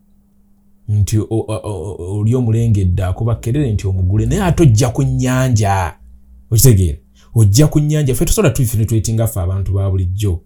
nti 0.87 1.19
oli 1.29 2.35
omulengedde 2.35 3.03
akuba 3.03 3.35
kerere 3.35 3.73
nti 3.73 3.87
omugule 3.87 4.25
naye 4.25 4.43
ate 4.43 4.63
ojja 4.63 4.89
ku 4.89 5.03
nnyanja. 5.03 5.95
Okitegeera 6.51 6.97
ojja 7.39 7.67
ku 7.67 7.79
nnyanja. 7.79 8.15
Ffe 8.15 8.25
tosobola 8.25 8.53
tufinetwetinga 8.53 9.27
ffe 9.27 9.39
abantu 9.39 9.73
ba 9.73 9.89
bulijjo. 9.89 10.41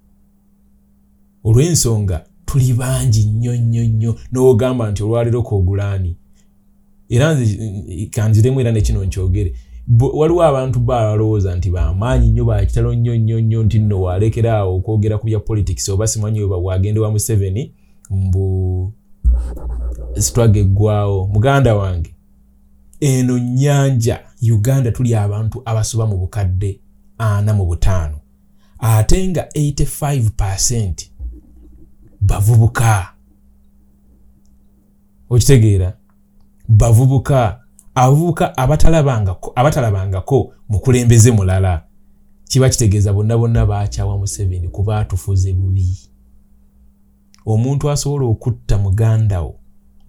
Olw'ensonga 1.44 2.26
tuli 2.46 2.74
bangi 2.74 3.24
nnyo 3.24 3.56
nnyo 3.56 3.84
nnyo. 3.84 4.16
N'ogamba 4.32 4.92
nti 4.92 5.04
olwaliro 5.04 5.44
koogulaani 5.44 6.16
era 7.10 7.38
kanziremu 8.12 8.60
era 8.60 8.72
nekino 8.72 9.06
nkyogere. 9.06 9.54
Waliwo 10.14 10.44
abantu 10.44 10.80
balowooza 10.80 11.56
nti 11.56 11.70
bamaanyi 11.70 12.30
nnyo 12.30 12.46
bakitalo 12.46 12.96
nnyo 12.96 13.16
nnyo 13.18 13.42
nnyo 13.42 13.64
nti 13.64 13.80
nno 13.80 14.02
walekeraawo 14.02 14.76
okwogera 14.76 15.18
ku 15.18 15.26
bya 15.26 15.40
politics 15.40 15.90
oba 15.90 16.08
simanyi 16.08 16.42
oba 16.42 16.58
wagende 16.58 17.00
wa 17.00 17.12
museveni 17.12 17.74
mbu 18.10 18.94
sitwaga 20.14 20.60
eggwawo 20.60 21.28
muganda 21.28 21.76
wange 21.76 22.16
eno 23.00 23.40
nyanja 23.40 24.20
uganda 24.42 24.92
tuli 24.92 25.16
abantu 25.16 25.62
abasoba 25.66 26.08
mu 26.08 26.18
bukadde 26.18 26.80
ana 27.24 27.54
mu 27.54 27.66
butaano. 27.66 28.20
Ate 28.80 29.28
nga 29.28 29.42
85 29.42 30.30
percent 30.30 31.12
bavubuka. 32.22 33.14
Okitegeera? 35.30 35.98
Bavubuka. 36.68 37.60
Abavubuka 37.96 38.58
abatalabangako 38.58 39.52
abatalabangako 39.56 40.54
mukulembeze 40.70 41.32
mulala. 41.32 41.84
Kiba 42.50 42.70
kitegeeza 42.70 43.14
bonna 43.14 43.38
bonna 43.38 43.66
bakyawa 43.66 44.18
museveni 44.18 44.68
kuba 44.68 45.00
atufuze 45.00 45.54
bubi. 45.54 45.98
Omuntu 47.46 47.92
asobola 47.92 48.26
okutta 48.26 48.78
muganda 48.78 49.42
wo 49.42 49.60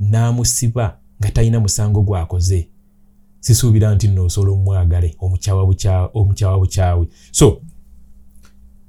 n'amusiba 0.00 0.98
nga 1.20 1.30
talina 1.30 1.60
musango 1.60 2.02
gwakoze 2.02 2.68
sisuubira 3.44 3.94
nti 3.94 4.08
nno 4.08 4.24
osobola 4.24 4.52
omwagale 4.52 5.16
omukyawa 5.20 6.58
bukyawe. 6.58 7.06
So 7.30 7.60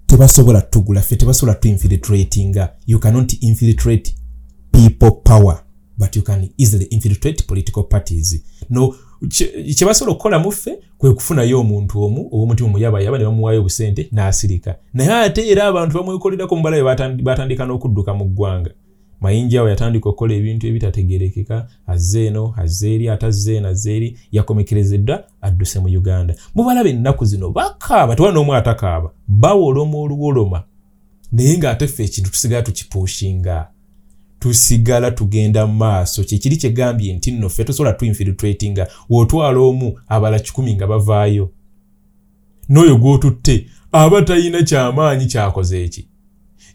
tebasobola 0.07 0.61
tugula 0.61 1.01
ffe 1.01 1.15
tebasobola 1.15 1.55
tuinfiltratinga. 1.55 2.73
You 2.87 2.99
cannot 2.99 3.33
infiltrate 3.41 4.15
people 4.71 5.11
power 5.11 5.63
but 5.97 6.15
you 6.15 6.21
can 6.21 6.49
easily 6.57 6.85
infiltrate 6.85 7.43
political 7.47 7.83
parties. 7.83 8.41
No 8.69 8.95
kyebasobola 9.75 10.11
okukola 10.11 10.39
muffe 10.39 10.79
kwe 10.97 11.13
kufunayo 11.13 11.59
omuntu 11.59 12.03
omu 12.03 12.29
owomutima 12.31 12.69
muyabayaba 12.69 13.17
ne 13.17 13.25
bamuwaayo 13.25 13.59
obusente 13.59 14.09
n'asirika. 14.11 14.75
Naye 14.93 15.11
ate 15.11 15.49
era 15.49 15.63
abantu 15.65 15.97
bamwekolerako 15.97 16.55
mubalabe 16.55 16.83
batandika 17.23 17.65
n'okudduka 17.65 18.13
mu 18.13 18.25
ggwanga 18.25 18.71
mayinja 19.21 19.59
awo 19.59 19.69
yatandika 19.69 20.09
okukola 20.09 20.33
ebintu 20.33 20.67
ebitategerekeka 20.67 21.67
azze 21.87 22.25
eno 22.25 22.53
azze 22.57 22.95
eri 22.95 23.09
atazze 23.09 23.55
eno 23.55 23.67
azze 23.67 23.95
eri 23.97 24.17
yakomekerezeddwa 24.31 25.23
adduse 25.41 25.79
mu 25.79 25.87
uganda. 25.87 26.35
Mubalabe 26.55 26.89
ennaku 26.89 27.25
zino 27.25 27.49
bakaaba 27.49 28.15
tewali 28.15 28.33
n'omu 28.35 28.53
atakaaba 28.53 29.09
bawoloma 29.27 29.97
oluwoloma. 29.97 30.63
Naye 31.31 31.57
ng'ate 31.57 31.87
ffe 31.87 32.03
ekintu 32.03 32.31
tusigala 32.31 32.61
tukipuushinga 32.61 33.67
tusigala 34.39 35.11
tugenda 35.11 35.67
maaso. 35.67 36.23
Kyekiri 36.23 36.57
kyegambye 36.57 37.13
nti 37.13 37.31
nno 37.31 37.49
ffe 37.49 37.63
tosobola 37.63 37.93
tuinfiltratinga 37.93 38.87
wotwala 39.09 39.59
omu 39.59 39.99
abala 40.07 40.39
kikumi 40.39 40.75
nga 40.75 40.87
bavaayo. 40.87 41.49
N'oyo 42.69 42.97
gw'otutte 42.97 43.65
aba 43.91 44.21
talina 44.21 44.63
kyamaanyi 44.63 45.25
kyakoze 45.25 45.83
eki 45.83 46.07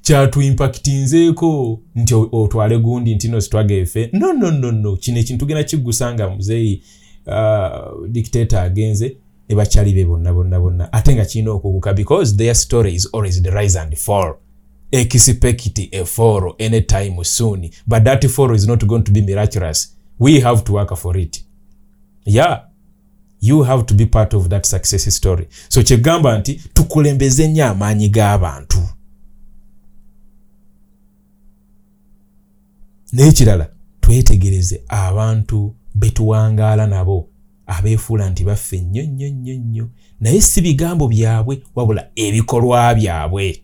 kyatuimpakitinzeeko 0.02 1.80
nti 1.94 2.14
otwale 2.14 2.78
gundi 2.78 3.14
nti 3.14 3.28
no 3.28 3.40
sitwagefe 3.40 4.10
no 4.12 4.32
no 4.32 4.50
no 4.50 4.72
no. 4.72 4.96
Kino 4.96 5.18
ekintu 5.18 5.40
tugenda 5.40 5.64
kiggusanga 5.64 6.30
muzeeyi 6.30 6.82
uh, 7.26 8.06
dictator 8.08 8.58
agenze 8.58 9.16
ne 9.48 9.56
bakyali 9.56 9.92
be 9.92 10.04
bonna 10.04 10.32
bonna 10.32 10.60
bonna. 10.60 10.92
Ate 10.92 11.14
nga 11.14 11.24
kirina 11.24 11.50
okuguka 11.50 11.94
because 11.94 12.36
their 12.36 12.54
story 12.54 12.94
is 12.94 13.08
always 13.12 13.42
the 13.42 13.50
rise 13.50 13.78
and 13.80 13.96
fall. 13.96 14.34
Expect 14.92 15.94
a 15.94 16.04
fall 16.04 16.54
anytime 16.58 17.24
soon. 17.24 17.70
But 17.86 18.04
that 18.04 18.26
fall 18.28 18.54
is 18.54 18.66
not 18.66 18.86
going 18.86 19.04
to 19.04 19.12
be 19.12 19.20
miraculous. 19.20 19.96
We 20.18 20.40
have 20.40 20.64
to 20.64 20.72
work 20.72 20.96
for 20.96 21.16
it. 21.16 21.42
Yeah. 22.24 22.60
You 23.40 23.62
have 23.62 23.86
to 23.86 23.94
be 23.94 24.06
part 24.06 24.34
of 24.34 24.48
that 24.48 24.66
success 24.66 25.14
story. 25.16 25.46
So 25.68 25.82
kyegamba 25.82 26.38
nti 26.38 26.60
tukulembeze 26.74 27.48
nnyo 27.48 27.66
amaanyi 27.66 28.08
g'abantu 28.08 28.78
n'ekirala 33.12 33.68
twetegereze 34.00 34.82
abantu 34.88 35.74
betuwangaala 35.94 36.86
nabo 36.86 37.28
abeefuula 37.66 38.30
nti 38.30 38.44
baffe 38.44 38.80
nnyo 38.80 39.02
nnyo 39.02 39.28
nnyo 39.28 39.54
nnyo. 39.54 39.90
Naye 40.20 40.40
si 40.40 40.60
bigambo 40.60 41.08
byabwe 41.08 41.62
wabula 41.74 42.10
ebikolwa 42.16 42.94
byabwe. 42.94 43.62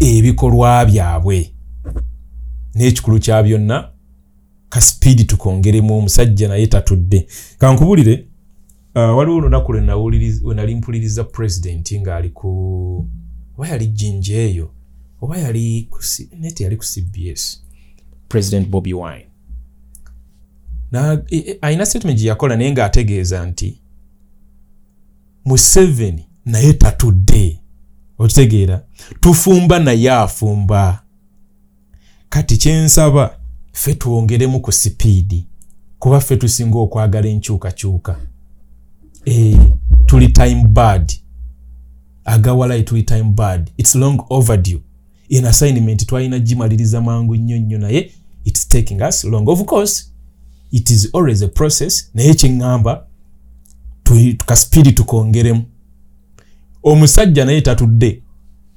Ebikolwa 0.00 0.84
byabwe. 0.84 1.52
N'ekikulu 2.74 3.18
kya 3.18 3.42
byonna 3.42 3.90
kasipiidi 4.68 5.24
tukongeremu 5.24 5.98
omusajja 5.98 6.48
naye 6.48 6.66
tatudde. 6.66 7.26
Kankubulire 7.58 8.26
uh, 8.94 9.16
waliwo 9.16 9.36
olunaku 9.36 9.72
lwenali 9.72 10.74
mpuliriza 10.74 11.24
pulezidenti 11.24 12.00
ng'ali 12.00 12.30
ku 12.30 12.48
oba 13.56 13.68
yali 13.68 13.86
jinja 13.86 14.36
eyo 14.36 14.70
oba 15.20 15.38
yali 15.38 15.88
nete 16.38 16.64
yali 16.64 16.76
ku 16.76 16.84
cbs 16.84 17.62
president 18.28 18.68
bobby 18.68 18.94
wine. 18.94 19.26
E, 21.30 21.36
e, 21.36 21.58
alina 21.60 21.86
statement 21.86 22.18
gyeyakola 22.18 22.56
naye 22.56 22.72
ng'ategeeza 22.72 23.46
nti 23.46 23.80
museveni 25.44 26.26
naye 26.44 26.72
tatudde. 26.72 27.60
Okitegeera 28.18 28.84
tufumba 29.20 29.78
naye 29.78 30.10
afumba. 30.10 31.02
Kati 32.28 32.56
kyensaba 32.56 33.38
ffe 33.72 33.94
twongeremu 33.94 34.60
ku 34.60 34.72
sipiidi 34.72 35.46
kuba 35.98 36.20
ffe 36.20 36.36
tusinga 36.36 36.78
okwagala 36.78 37.28
enkyukakyuka. 37.28 38.20
E, 39.24 39.56
tuli 40.06 40.28
time 40.28 40.64
bad. 40.68 41.12
Agawalayi 42.24 42.82
tuli 42.82 43.02
time 43.02 43.24
bad. 43.24 43.70
Its 43.76 43.94
long 43.94 44.24
overdue 44.30 44.80
in 45.28 45.44
assignment 45.44 46.06
twalina 46.06 46.38
gimaliriza 46.38 47.00
mangu 47.00 47.36
nnyo 47.36 47.58
nnyo 47.58 47.78
naye 47.78 48.12
its 48.44 48.68
taking 48.68 49.02
us 49.08 49.24
long. 49.24 49.48
Of 49.48 49.64
course 49.64 50.12
it 50.72 50.90
is 50.90 51.14
always 51.14 51.42
a 51.42 51.48
process 51.48 52.10
naye 52.14 52.34
kyeŋŋamba 52.34 53.04
tukaspiidi 54.38 54.92
tukongeremu. 54.92 55.62
Omusajja 56.82 57.44
naye 57.44 57.60
tatudde 57.60 58.22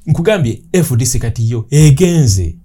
nkugambye 0.06 0.62
fdc 0.84 1.18
kati 1.18 1.50
yo 1.52 1.66
egenze. 1.70 2.56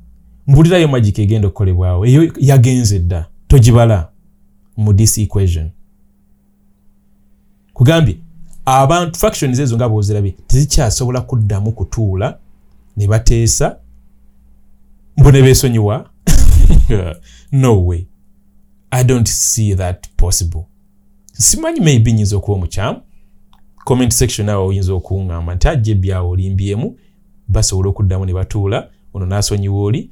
Mbulirayo 0.47 0.89
magic 0.89 1.19
egenda 1.19 1.49
okukolebwawo 1.49 2.07
eyo 2.07 2.33
yagenze 2.39 2.99
dda 2.99 3.27
togibala 3.49 4.09
mu 4.77 4.95
this 4.95 5.19
equation. 5.19 5.71
Kugambye 7.73 8.17
abantu 8.65 9.19
factions 9.19 9.59
ezo 9.59 9.77
nga 9.77 9.89
bwozirabye 9.89 10.31
tezikyasobola 10.47 11.21
kuddamu 11.21 11.73
kutuula 11.73 12.39
ne 12.97 13.07
bateesa. 13.07 13.79
Mbu 15.17 15.31
ne 15.33 15.43
beesonyiwa? 15.43 16.11
No 17.53 17.87
way. 17.87 18.07
I 18.91 19.05
don't 19.05 19.29
see 19.29 19.75
that 19.75 20.09
possible. 20.17 20.65
Simanyi 21.33 21.81
maybe 21.81 22.13
nyinza 22.13 22.37
okuba 22.37 22.57
omukyamu 22.57 23.01
comment 23.85 24.13
section 24.13 24.49
awo 24.49 24.67
oyinza 24.67 24.93
okuŋŋamba 24.93 25.55
nti 25.55 25.69
ajja 25.69 25.93
ebyawo 25.93 26.31
olimbyemu 26.31 26.97
basobola 27.49 27.89
okuddamu 27.89 28.27
ne 28.27 28.33
batuula. 28.33 28.91
Ono 29.15 29.27
n'asonyiwa 29.27 29.83
oli. 29.83 30.11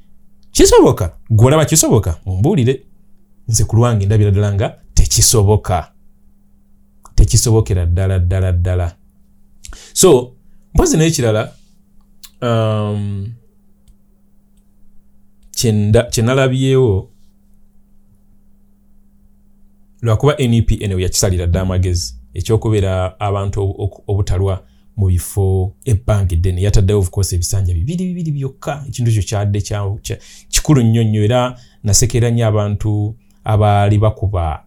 Kisoboka? 0.51 1.17
Gweolaba 1.29 1.65
kisoboka 1.65 2.17
mumbuulire 2.25 2.83
nze 3.47 3.63
ku 3.63 3.75
lwange 3.75 4.05
ndabira 4.05 4.31
ddala 4.31 4.53
nga 4.53 4.77
tekisoboka. 4.93 5.91
Tekisobokera 7.15 7.85
ddala 7.85 8.19
ddala 8.19 8.51
ddala. 8.51 8.95
So 9.93 10.31
mpozi 10.73 10.97
n'ekirala 10.97 11.43
um, 11.43 11.49
kyenalabyewo 16.11 17.09
lwakuba 20.01 20.35
nup 20.47 20.71
eno 20.71 20.99
yakisalira 20.99 21.47
dda 21.47 21.61
amagezi. 21.61 22.15
Ekyokubeera 22.33 23.19
abantu 23.19 23.75
obutalwa 24.07 24.63
mu 24.97 25.07
bifo 25.07 25.73
ebbanga 25.85 26.35
eddene. 26.35 26.61
Yataddewo 26.61 26.99
ofcourse 26.99 27.35
ebisanja 27.35 27.73
bibiri 27.73 28.05
bibiri 28.05 28.31
byokka. 28.31 28.83
Ekintu 28.87 29.11
ekyo 29.11 29.23
kyadde 29.23 29.61
kikulu 30.49 30.81
nnyo 30.83 31.03
nnyo. 31.03 31.23
Era 31.23 31.59
nasekera 31.83 32.29
nnyo 32.29 32.47
abantu 32.47 33.15
abaali 33.43 33.97
bakuba 33.97 34.63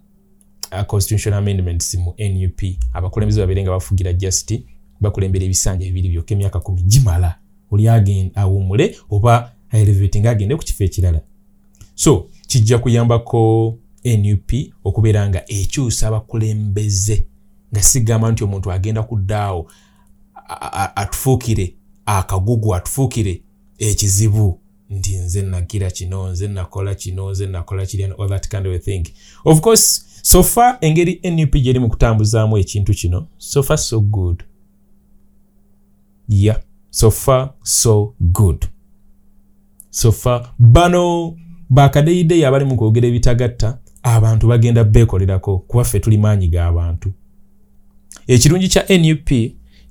uh, 0.72 0.82
constitutional 0.82 1.38
amendments 1.38 1.94
mu 1.94 2.14
nup 2.18 2.62
abakulembeze 2.92 3.40
babeere 3.40 3.62
nga 3.62 3.70
bafugira 3.70 4.12
just 4.12 4.60
bakulembera 5.00 5.44
ebisanja 5.44 5.86
bibiri 5.86 6.08
byokka 6.08 6.34
emyaka 6.34 6.60
kumi. 6.60 6.82
Gimala 6.82 7.38
oli 7.70 7.88
awumule 8.34 8.96
oba 9.10 9.52
aelevati 9.70 10.20
nga 10.20 10.30
agende 10.30 10.56
ku 10.56 10.64
kifo 10.64 10.84
ekirala. 10.84 11.20
So 11.94 12.30
kijja 12.46 12.78
kuyambako 12.78 13.78
nup 14.04 14.52
okubeera 14.84 15.28
nga 15.28 15.52
ekyusa 15.52 16.08
abakulembeze 16.08 17.26
nga 17.72 17.82
sigamba 17.82 18.32
nti 18.32 18.44
omuntu 18.44 18.72
agenda 18.72 19.02
kuddaawo 19.02 19.70
atufuukire 20.94 21.74
akagugu 22.06 22.74
atufuukire 22.74 23.42
ekizibu 23.78 24.60
nti 24.90 25.16
nze 25.16 25.42
nagira 25.42 25.90
kino 25.90 26.28
nze 26.28 26.48
nakola 26.48 26.94
kino 26.94 27.30
nze 27.30 27.46
nakola 27.46 27.86
kiri 27.86 28.04
all 28.04 28.28
that 28.28 28.48
kind 28.48 28.66
of 28.66 28.84
thing. 28.84 29.02
Of 29.44 29.60
course 29.60 30.04
sofa 30.22 30.78
engeri 30.80 31.20
nup 31.30 31.56
gyeri 31.56 31.78
mu 31.78 31.88
kutambuzaamu 31.88 32.58
ekintu 32.58 32.94
kino 32.94 33.26
sofa 33.38 33.76
so 33.76 34.00
good. 34.00 34.42
Yeah 36.28 36.67
so 36.90 37.10
far 37.10 37.54
so 37.62 38.14
good. 38.20 38.66
So 39.90 40.12
far 40.12 40.54
bano 40.58 41.36
bakadeyideyi 41.70 42.44
abali 42.44 42.64
mu 42.64 42.76
kwogera 42.76 43.08
ebitagatta 43.08 43.78
abantu 44.02 44.48
bagenda 44.48 44.84
beekolerako 44.84 45.58
kuba 45.58 45.84
ffe 45.84 46.00
tuli 46.00 46.18
maanyi 46.18 46.48
g'abantu 46.48 47.12
ekirungi 48.26 48.68
kya 48.68 48.98
nup 48.98 49.30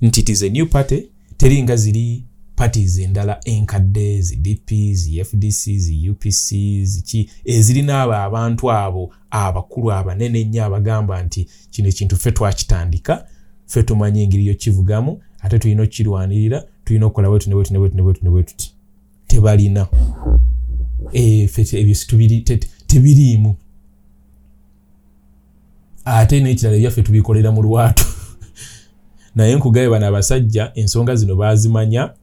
nti 0.02 0.24
tis 0.24 0.44
a 0.44 0.50
new 0.50 0.66
party 0.66 1.04
teringa 1.38 1.76
ziri 1.76 2.24
parties 2.56 3.00
endala 3.00 3.40
enkadde 3.46 4.22
zi 4.22 4.36
dp 4.36 4.94
zi 4.94 5.24
fdc 5.24 5.78
zi 5.78 6.10
upc 6.10 6.54
ziki 6.84 7.30
ezirina 7.46 8.02
abo 8.02 8.14
abantu 8.14 8.72
abo 8.72 9.14
abakulu 9.30 9.92
abanene 9.92 10.42
ennyo 10.42 10.66
abagamba 10.66 11.24
nti 11.24 11.48
kino 11.72 11.90
ekintu 11.90 12.16
ffe 12.16 12.32
twakitandika 12.32 13.28
ffe 13.68 13.84
tumanyi 13.84 14.24
engeri 14.24 14.48
yokivugamu 14.48 15.22
ate 15.40 15.60
tulina 15.60 15.84
okukirwanirira 15.84 16.64
tulina 16.88 17.06
okukola 17.06 17.30
bwetu 17.30 17.50
nebwetu 17.50 17.74
nebwetu 17.74 17.96
nebwetu 17.96 18.24
nebwetuti 18.24 18.74
tebalina. 19.28 19.88
Ebyo 21.14 22.58
tebiriimu. 22.88 23.56
Ate 26.06 26.40
n'ekirala 26.40 26.78
ebyaffe 26.78 27.04
tubikolera 27.04 27.52
mu 27.52 27.62
lwatu. 27.62 28.06
Naye 29.36 29.56
nkugabe 29.56 29.90
bano 29.90 30.08
abasajja 30.08 30.72
ensonga 30.76 31.16
zino 31.16 31.36
baazimanya 31.36 32.14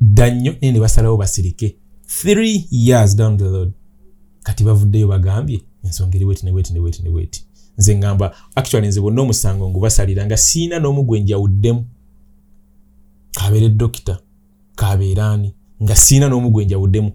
dda 0.00 0.30
nnyo 0.30 0.52
naye 0.60 0.72
ne 0.72 0.80
basalawo 0.80 1.16
basirike. 1.16 1.76
Three 2.06 2.66
years 2.70 3.16
down 3.16 3.36
the 3.36 3.44
road. 3.44 3.72
Kati 4.42 4.64
bavuddeyo 4.64 5.08
bagambye 5.08 5.62
ensonga 5.84 6.16
eri 6.16 6.24
weti 6.24 6.46
neweti 6.46 6.72
neweti 6.72 7.02
neweti 7.02 7.46
nze 7.78 7.94
ŋŋamba 7.94 8.34
actually 8.54 8.88
nze 8.88 9.00
bonna 9.00 9.22
omusango 9.22 9.70
ngubasalira 9.70 10.26
nga 10.26 10.36
siina 10.36 10.78
n'omu 10.78 11.02
gwe 11.02 11.20
njawuddemu 11.20 11.86
kabeere 13.32 13.68
dokita 13.68 14.18
kabeeraani 14.76 15.54
nga 15.82 15.96
siina 15.96 16.28
n'omu 16.28 16.50
gwe 16.50 16.64
njawuddemu 16.64 17.12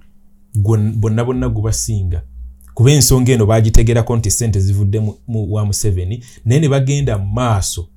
bonna 0.96 1.26
bonna 1.26 1.50
gubasinga 1.50 2.24
kuba 2.74 2.92
ensonga 2.92 3.32
eno 3.34 3.46
bagitegerako 3.46 4.18
nti 4.18 4.32
sente 4.32 4.60
zivudde 4.60 5.02
wa 5.28 5.66
museveni 5.66 6.24
naye 6.46 6.62
ne 6.62 6.70
bagenda 6.70 7.18
mu 7.18 7.26
maaso 7.34 7.90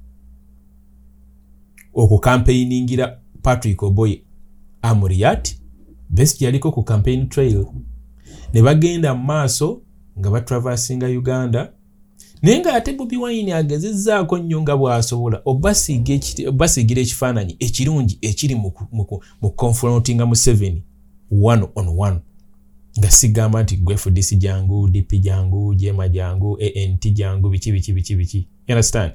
okukampeiningira 1.95 3.21
patrick 3.43 3.83
oboy 3.83 4.23
amuriat 4.83 5.61
best 6.11 6.43
yaliko 6.43 6.73
ku 6.73 6.83
campaign 6.83 7.29
trail. 7.29 7.67
Ne 8.55 8.63
bagenda 8.63 9.15
mu 9.15 9.25
maaso 9.25 9.83
nga 10.19 10.31
batravasinga 10.31 11.07
uganda 11.07 11.73
naye 12.43 12.59
ngaate 12.59 12.93
bobi 12.93 13.17
wine 13.17 13.55
agezezzaako 13.55 14.39
nnyo 14.39 14.63
nga 14.63 14.77
bw'asobola 14.77 15.43
obasiigira 15.45 17.01
ekifaananyi 17.01 17.57
ekirungi 17.59 18.19
ekiri 18.21 18.55
mu 19.41 19.51
confrontinga 19.57 20.27
museveni. 20.27 20.83
One 21.43 21.69
on 21.75 21.89
one. 21.99 22.19
Nga 22.99 23.11
sigamba 23.11 23.63
nti 23.63 23.77
gwefudisi 23.77 24.37
jangu 24.37 24.89
dp 24.89 25.21
jangu 25.21 25.75
jema 25.75 26.09
jangu 26.09 26.59
ant 26.77 27.13
jangu 27.13 27.49
biki 27.51 27.73
biki 27.73 27.93
biki 27.93 28.17
biki. 28.17 28.49
Understand? 28.69 29.13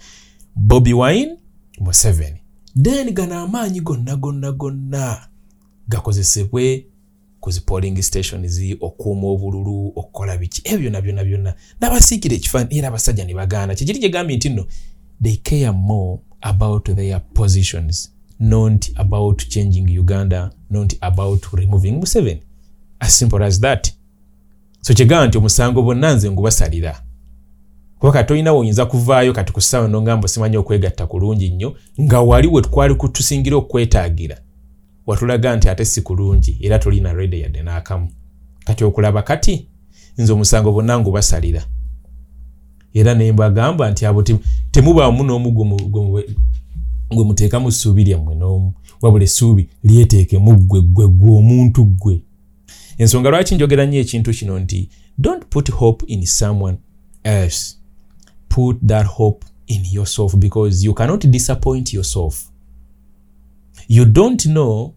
Bobi 0.55 0.93
wine 0.93 1.38
museveni. 1.79 2.39
Then 2.83 3.11
gano 3.11 3.39
amaanyi 3.39 3.81
gonna 3.81 4.15
gonna 4.15 4.51
gonna 4.51 5.27
gakozesebwe 5.88 6.85
ku 7.45 7.51
zi 7.51 7.62
polling 7.62 8.01
stations 8.01 8.62
okuuma 8.81 9.27
obululu 9.27 9.93
okukola 9.95 10.38
biki? 10.38 10.62
Ebyo 10.63 10.79
byonna 10.79 11.01
byonna 11.01 11.23
byonna. 11.23 11.53
N'abasiikira 11.81 12.36
ekifaani 12.36 12.77
era 12.77 12.88
abasajja 12.88 13.25
ne 13.25 13.34
bagaana. 13.34 13.75
Kikiri 13.75 13.99
gye 13.99 14.10
gambye 14.10 14.38
nti 14.38 14.49
nno 14.49 14.65
they 15.21 15.36
care 15.38 15.71
more 15.71 16.19
about 16.41 16.95
their 16.95 17.21
positions 17.34 18.12
not 18.39 18.89
about 18.95 19.47
changing 19.47 19.99
uganda 19.99 20.51
not 20.69 20.95
about 21.01 21.45
removing 21.53 21.91
museveni. 21.91 22.41
As 22.99 23.19
simple 23.19 23.43
as 23.43 23.60
that. 23.60 23.93
So 24.81 24.93
kyegamba 24.93 25.27
nti 25.27 25.38
omusango 25.38 25.81
bonna 25.81 26.15
nze 26.15 26.31
ngubasalira 26.31 27.01
kuba 27.99 28.12
kati 28.12 28.34
olina 28.34 28.53
woyinza 28.53 28.86
kuvaayo 28.86 29.34
kati 29.34 29.53
ku 29.53 29.62
ssaawa 29.62 29.88
nongamba 29.88 30.27
simanyi 30.27 30.58
okwegatta 30.58 31.08
kulungi 31.08 31.49
nnyo 31.49 31.75
nga 32.01 32.21
wali 32.21 32.47
we 32.47 32.62
twali 32.62 32.95
kutusingira 32.95 33.58
okwetaagira 33.58 34.38
watulaga 35.07 35.55
nti 35.55 35.69
ate 35.69 35.85
si 35.85 36.01
kulungi 36.01 36.57
era 36.61 36.79
tolina 36.79 37.13
rede 37.13 37.39
yadde 37.39 37.63
n'akamu. 37.63 38.11
Kati 38.65 38.83
okulaba 38.83 39.21
kati 39.21 39.67
nze 40.17 40.33
omusango 40.33 40.71
bonna 40.71 40.99
ngubasalira 40.99 41.65
era 42.93 43.13
nembagamba 43.13 43.91
nti 43.91 44.05
abo 44.05 44.23
temubaamu 44.71 45.23
n'omu 45.23 45.51
gwe 45.51 47.23
muteekamu 47.23 47.71
ssuubi 47.71 48.03
lyammwe 48.03 48.35
n'omu 48.35 48.73
wabula 49.01 49.23
essuubi 49.23 49.69
lyeteekemu 49.83 50.53
ggwe 50.57 50.81
ggwe 50.81 51.07
ggwe 51.07 51.37
omuntu 51.37 51.85
ggwe. 51.85 52.21
Ensonga 52.97 53.29
lwaki 53.29 53.55
njogera 53.55 53.85
nnyo 53.85 53.99
ekintu 53.99 54.31
kino 54.31 54.59
nti 54.59 54.89
don't 55.17 55.45
put 55.45 55.71
hope 55.71 56.05
in 56.07 56.25
someone 56.25 56.77
else. 57.23 57.75
Put 58.49 58.77
that 58.87 59.07
hope 59.07 59.45
in 59.67 59.85
yourself 59.91 60.35
because 60.35 60.85
you 60.85 60.93
cannot 60.93 61.25
disappoint 61.25 61.93
yourself. 61.93 62.49
You 63.87 64.05
don't 64.05 64.45
know 64.45 64.93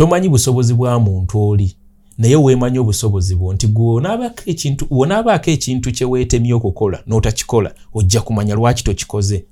tomanyi 0.00 0.28
busobozi 0.28 0.74
bwa 0.74 1.00
muntu 1.00 1.48
oli. 1.48 1.76
Naye 2.18 2.36
weemanyi 2.36 2.78
obusobozi 2.78 3.34
bwo 3.36 3.52
nti 3.52 3.66
gwonaabaako 3.66 5.50
ekintu 5.50 5.92
kyeweetemye 5.92 6.54
okukola 6.54 7.02
n'otakikola 7.06 7.74
ojja 7.94 8.20
kumanya 8.20 8.54
lwaki 8.54 8.84
tokikoze. 8.84 9.44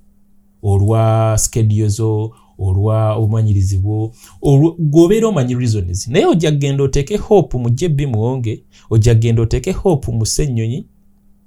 Olwa 0.63 1.37
skedio 1.39 1.89
zo 1.89 2.33
olwa 2.59 3.15
obumanyirizi 3.15 3.79
bwo 3.79 4.13
gwobeera 4.79 5.29
omanyi 5.29 5.55
reasons. 5.55 6.09
Naye 6.09 6.27
ojja 6.27 6.53
kgenda 6.53 6.85
oteeke 6.85 7.17
hope 7.17 7.59
mu 7.59 7.71
jebbi 7.71 8.07
muwonge 8.07 8.63
ojja 8.91 9.15
kgenda 9.15 9.43
oteeke 9.43 9.73
hope 9.73 10.13
mu 10.13 10.27
ssennyonyi 10.27 10.87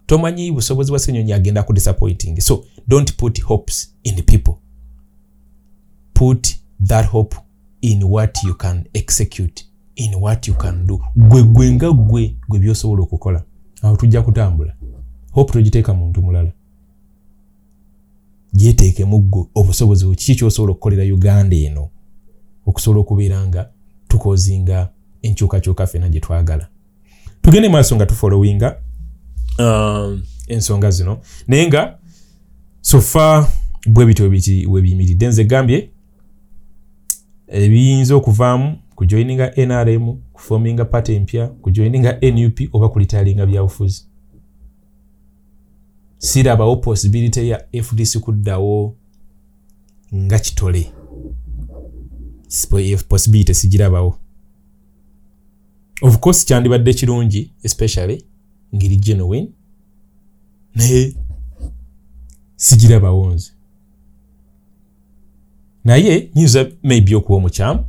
tomanyi 0.06 0.52
busobozi 0.52 0.92
bwa 0.92 1.00
ssennyonyi 1.00 1.34
agenda 1.34 1.64
ku 1.64 1.74
disappointing. 1.74 2.42
So 2.42 2.64
don't 2.88 3.14
put 3.14 3.42
hopes 3.42 3.96
in 4.04 4.16
people. 4.24 4.54
Put 6.14 6.56
that 6.88 7.06
hope 7.06 7.36
in 7.82 8.04
what 8.04 8.44
you 8.44 8.56
can 8.56 8.86
execute 8.94 9.66
in 9.96 10.16
what 10.16 10.48
you 10.48 10.54
can 10.54 10.88
do. 10.88 11.02
Gwe 11.16 11.44
gwe 11.44 11.72
nga 11.72 11.92
gwe 11.92 12.36
gwe 12.48 12.60
byosobola 12.60 13.04
okukola. 13.04 13.44
Awo 13.82 13.98
tujja 13.98 14.22
kutambula. 14.22 14.74
Hope 15.32 15.54
togiteeka 15.54 15.94
muntu 15.94 16.22
mulala. 16.22 16.52
Gyeteekemu 18.54 19.20
ggwe 19.20 19.46
obusobozi 19.56 20.16
kiki 20.16 20.36
kyosobola 20.36 20.72
okukolera 20.72 21.04
uganda 21.04 21.56
eno? 21.56 21.90
Okusobola 22.66 23.02
okubeera 23.02 23.48
nga 23.48 23.70
tukozinga 24.08 24.90
enkyukakyuka 25.22 25.88
ffena 25.88 26.10
gye 26.10 26.20
twagala. 26.20 26.68
Tugende 27.42 27.70
maaso 27.70 27.96
nga 27.96 28.06
tufolowinga 28.06 28.78
um, 29.60 30.24
ensonga 30.48 30.92
zino. 30.92 31.20
Naye 31.48 31.68
nga 31.68 31.98
sofa 32.82 33.48
bwe 33.88 34.06
bityo 34.06 34.30
webiyimiridde 34.70 35.28
nze 35.28 35.44
gambye 35.46 35.90
ebiyinza 37.52 38.16
okuvaamu 38.16 38.78
kujoininga 38.96 39.54
nrm 39.58 40.18
kufominga 40.34 40.86
paty 40.86 41.14
empya 41.16 41.48
kujoininga 41.48 42.20
nup 42.32 42.60
oba 42.76 42.90
kulitalinga 42.90 43.46
byabufuzi. 43.46 44.06
Sirabawo 46.18 46.76
possibility 46.76 47.50
ya 47.50 47.66
fdc 47.84 48.18
kuddawo 48.20 48.96
nga 50.16 50.40
kitole. 50.40 50.92
Possibility 53.08 53.54
sigirabawo. 53.54 54.18
Of 56.02 56.18
course 56.20 56.46
kyandibadde 56.46 56.94
kirungi 56.94 57.54
especially 57.64 58.26
ngeri 58.76 58.98
genuine 58.98 59.52
naye 60.76 61.16
sigirabawo 62.56 63.34
nze 63.34 63.52
naye 65.84 66.30
nyinza 66.36 66.68
maybe 66.84 67.16
okuba 67.16 67.38
omukyamu 67.38 67.86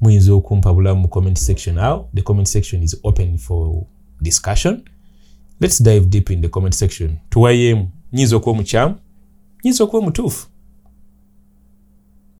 muyinza 0.00 0.34
okumpabula 0.34 0.94
mu 0.94 1.08
comment 1.08 1.38
section 1.38 1.78
awo 1.78 2.08
the 2.14 2.22
comment 2.22 2.48
section 2.48 2.82
is 2.82 2.96
open 3.02 3.38
for 3.38 3.86
discussion. 4.22 4.82
Let's 5.60 5.82
dive 5.82 6.08
deep 6.08 6.30
in 6.30 6.40
the 6.40 6.48
comment 6.48 6.74
section. 6.74 7.16
Tuwayeemu 7.30 7.88
nyinza 8.12 8.36
okuba 8.36 8.52
omukyamu 8.52 8.94
nyinza 9.64 9.84
okuba 9.84 9.98
omutuufu 9.98 10.49